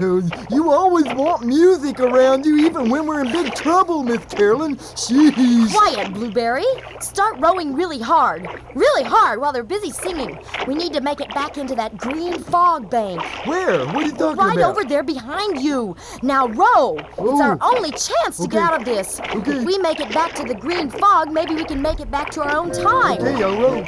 You 0.00 0.70
always 0.70 1.04
want 1.14 1.44
music 1.46 2.00
around 2.00 2.44
you, 2.44 2.66
even 2.66 2.90
when 2.90 3.06
we're 3.06 3.20
in 3.24 3.32
big 3.32 3.54
trouble, 3.54 4.02
Miss 4.02 4.24
Carolyn. 4.26 4.76
Jeez. 4.76 5.72
Quiet, 5.72 6.12
Blueberry. 6.12 6.64
Start 7.00 7.36
rowing 7.38 7.74
really 7.74 7.98
hard. 8.00 8.48
Really 8.74 9.04
hard 9.04 9.40
while 9.40 9.52
they're 9.52 9.62
busy 9.62 9.90
singing. 9.90 10.38
We 10.66 10.74
need 10.74 10.92
to 10.94 11.00
make 11.00 11.20
it 11.20 11.32
back 11.34 11.56
into 11.56 11.74
that 11.76 11.96
green 11.96 12.38
fog 12.38 12.90
bank. 12.90 13.22
Where? 13.46 13.86
What 13.86 13.96
are 13.96 14.02
you 14.02 14.12
talking 14.12 14.36
Right 14.36 14.56
about? 14.58 14.70
over 14.72 14.84
there 14.84 15.02
behind 15.02 15.62
you. 15.62 15.96
Now 16.22 16.48
row. 16.48 16.96
It's 16.98 17.40
our 17.40 17.56
Oh. 17.60 17.76
only 17.76 17.90
chance 17.92 18.36
to 18.38 18.48
get 18.48 18.62
out 18.62 18.74
of 18.80 18.84
this. 18.84 19.20
Okay. 19.20 19.58
If 19.58 19.64
we 19.64 19.78
make 19.78 20.00
it 20.00 20.12
back 20.12 20.34
to 20.34 20.44
the 20.44 20.54
green 20.54 20.90
fog, 20.90 21.30
maybe 21.32 21.54
we 21.54 21.64
can 21.64 21.80
make 21.80 22.00
it 22.00 22.10
back 22.10 22.30
to 22.32 22.42
our 22.42 22.54
own 22.56 22.70
time. 22.72 23.05
Okay, 23.08 23.40
I'll. 23.40 23.84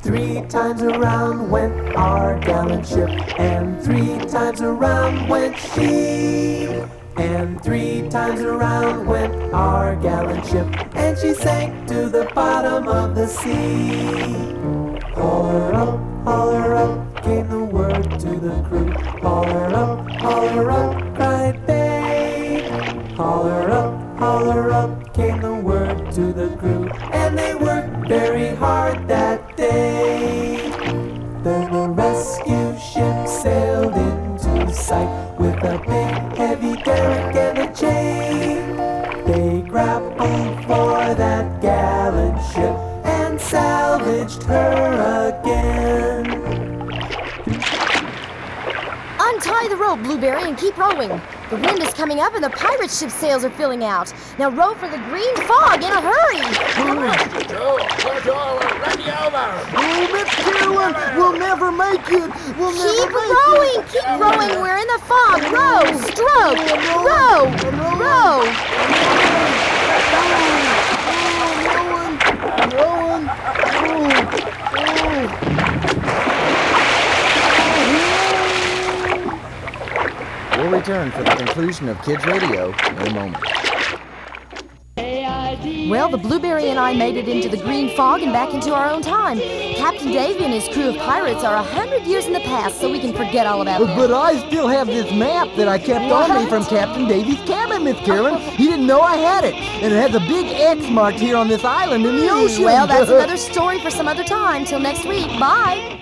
Three 0.00 0.40
times 0.48 0.82
around 0.82 1.50
went 1.50 1.74
our 1.96 2.38
gallant 2.38 2.86
ship, 2.86 3.10
and 3.38 3.82
three 3.82 4.18
times 4.26 4.62
around 4.62 5.28
went 5.28 5.58
she. 5.58 6.64
And 7.18 7.62
three 7.62 8.08
times 8.08 8.40
around 8.40 9.06
went 9.06 9.34
our 9.52 9.96
gallant 9.96 10.46
ship, 10.46 10.66
and 10.96 11.18
she 11.18 11.34
sank 11.34 11.86
to 11.88 12.08
the 12.08 12.24
bottom 12.34 12.88
of 12.88 13.14
the 13.14 13.26
sea. 13.26 14.32
Holler 15.12 15.74
up, 15.74 16.00
holler 16.24 16.74
up, 16.74 17.22
came 17.22 17.48
the 17.50 17.64
word 17.64 18.18
to 18.20 18.30
the 18.40 18.62
crew. 18.66 18.90
Holler 19.20 19.74
up, 19.74 20.08
holler 20.12 20.70
up, 20.70 21.14
cried 21.16 21.57
to 26.18 26.32
the 26.32 26.56
crew, 26.56 26.88
and 27.12 27.38
they 27.38 27.54
worked 27.54 28.08
very 28.08 28.48
hard 28.56 29.06
that 29.06 29.56
day. 29.56 30.68
Then 31.44 31.72
the 31.72 31.88
rescue 31.90 32.76
ship 32.76 33.28
sailed 33.28 33.94
into 33.94 34.74
sight 34.74 35.38
with 35.38 35.62
a 35.62 35.78
big 35.78 36.36
heavy 36.36 36.74
derrick 36.82 37.36
and 37.36 37.58
a 37.58 37.68
chain. 37.72 38.76
They 39.28 39.62
grappled 39.68 40.64
for 40.64 41.14
that 41.22 41.62
gallant 41.62 42.38
ship 42.50 42.76
and 43.06 43.40
salvaged 43.40 44.42
her 44.42 45.30
again. 45.30 46.26
Untie 49.20 49.68
the 49.68 49.76
rope, 49.76 50.02
Blueberry, 50.02 50.42
and 50.42 50.58
keep 50.58 50.76
rowing. 50.76 51.20
The 51.50 51.56
wind 51.56 51.82
is 51.82 51.92
coming 51.94 52.20
up 52.20 52.34
and 52.34 52.44
the 52.44 52.50
pirate 52.50 52.90
ship's 52.90 53.14
sails 53.14 53.42
are 53.42 53.48
filling 53.50 53.82
out. 53.82 54.12
Now 54.38 54.50
row 54.50 54.74
for 54.74 54.86
the 54.86 54.98
green 55.08 55.34
fog 55.48 55.82
in 55.82 55.90
a 55.90 55.98
hurry. 56.00 56.40
Joe, 57.48 57.78
we're 58.04 58.32
all 58.32 58.58
ready 58.58 59.04
over. 59.08 59.48
Oh, 59.72 60.08
Miss 60.12 60.28
Carolyn, 60.44 60.94
we'll 61.16 61.32
never 61.38 61.72
make 61.72 62.06
it. 62.08 62.30
We'll 62.58 62.72
Keep 62.72 63.08
never 63.08 63.18
make 63.18 63.32
rowing, 63.46 63.80
it. 63.80 63.86
keep 63.88 64.04
rowing. 64.20 64.60
We're 64.60 64.76
in 64.76 64.86
the 64.88 64.98
fog. 65.08 65.40
Row, 65.50 65.84
stroke, 66.04 66.60
row, 67.06 67.48
row. 67.96 68.44
Oh, 72.80 73.24
We'll 80.68 80.80
return 80.80 81.10
for 81.12 81.22
the 81.22 81.30
conclusion 81.30 81.88
of 81.88 81.96
Kids 82.02 82.26
Radio 82.26 82.68
in 82.68 83.06
a 83.06 83.14
moment. 83.14 83.42
Well, 85.88 86.10
the 86.10 86.18
Blueberry 86.18 86.68
and 86.68 86.78
I 86.78 86.92
made 86.92 87.16
it 87.16 87.26
into 87.26 87.48
the 87.48 87.56
green 87.56 87.96
fog 87.96 88.20
and 88.20 88.34
back 88.34 88.52
into 88.52 88.74
our 88.74 88.90
own 88.90 89.00
time. 89.00 89.38
Captain 89.38 90.12
Davey 90.12 90.44
and 90.44 90.52
his 90.52 90.68
crew 90.68 90.90
of 90.90 90.96
pirates 90.98 91.42
are 91.42 91.54
a 91.54 91.62
hundred 91.62 92.02
years 92.02 92.26
in 92.26 92.34
the 92.34 92.40
past, 92.40 92.82
so 92.82 92.92
we 92.92 93.00
can 93.00 93.14
forget 93.14 93.46
all 93.46 93.62
about 93.62 93.80
them. 93.80 93.96
But 93.96 94.12
I 94.12 94.46
still 94.46 94.68
have 94.68 94.88
this 94.88 95.10
map 95.10 95.48
that 95.56 95.68
I 95.68 95.78
kept 95.78 96.12
on 96.12 96.36
me 96.36 96.46
from 96.50 96.66
Captain 96.66 97.08
Davey's 97.08 97.40
cabin, 97.48 97.84
Miss 97.84 97.98
Carolyn. 98.00 98.38
He 98.38 98.66
didn't 98.66 98.86
know 98.86 99.00
I 99.00 99.16
had 99.16 99.44
it. 99.44 99.54
And 99.54 99.90
it 99.90 99.96
has 99.96 100.14
a 100.14 100.20
big 100.20 100.48
X 100.48 100.90
marked 100.90 101.18
here 101.18 101.38
on 101.38 101.48
this 101.48 101.64
island 101.64 102.04
in 102.04 102.16
the 102.16 102.28
hmm, 102.28 102.40
ocean. 102.44 102.64
Well, 102.64 102.86
that's 102.86 103.08
another 103.10 103.38
story 103.38 103.80
for 103.80 103.90
some 103.90 104.06
other 104.06 104.24
time. 104.24 104.66
Till 104.66 104.80
next 104.80 105.06
week. 105.06 105.28
Bye. 105.40 105.97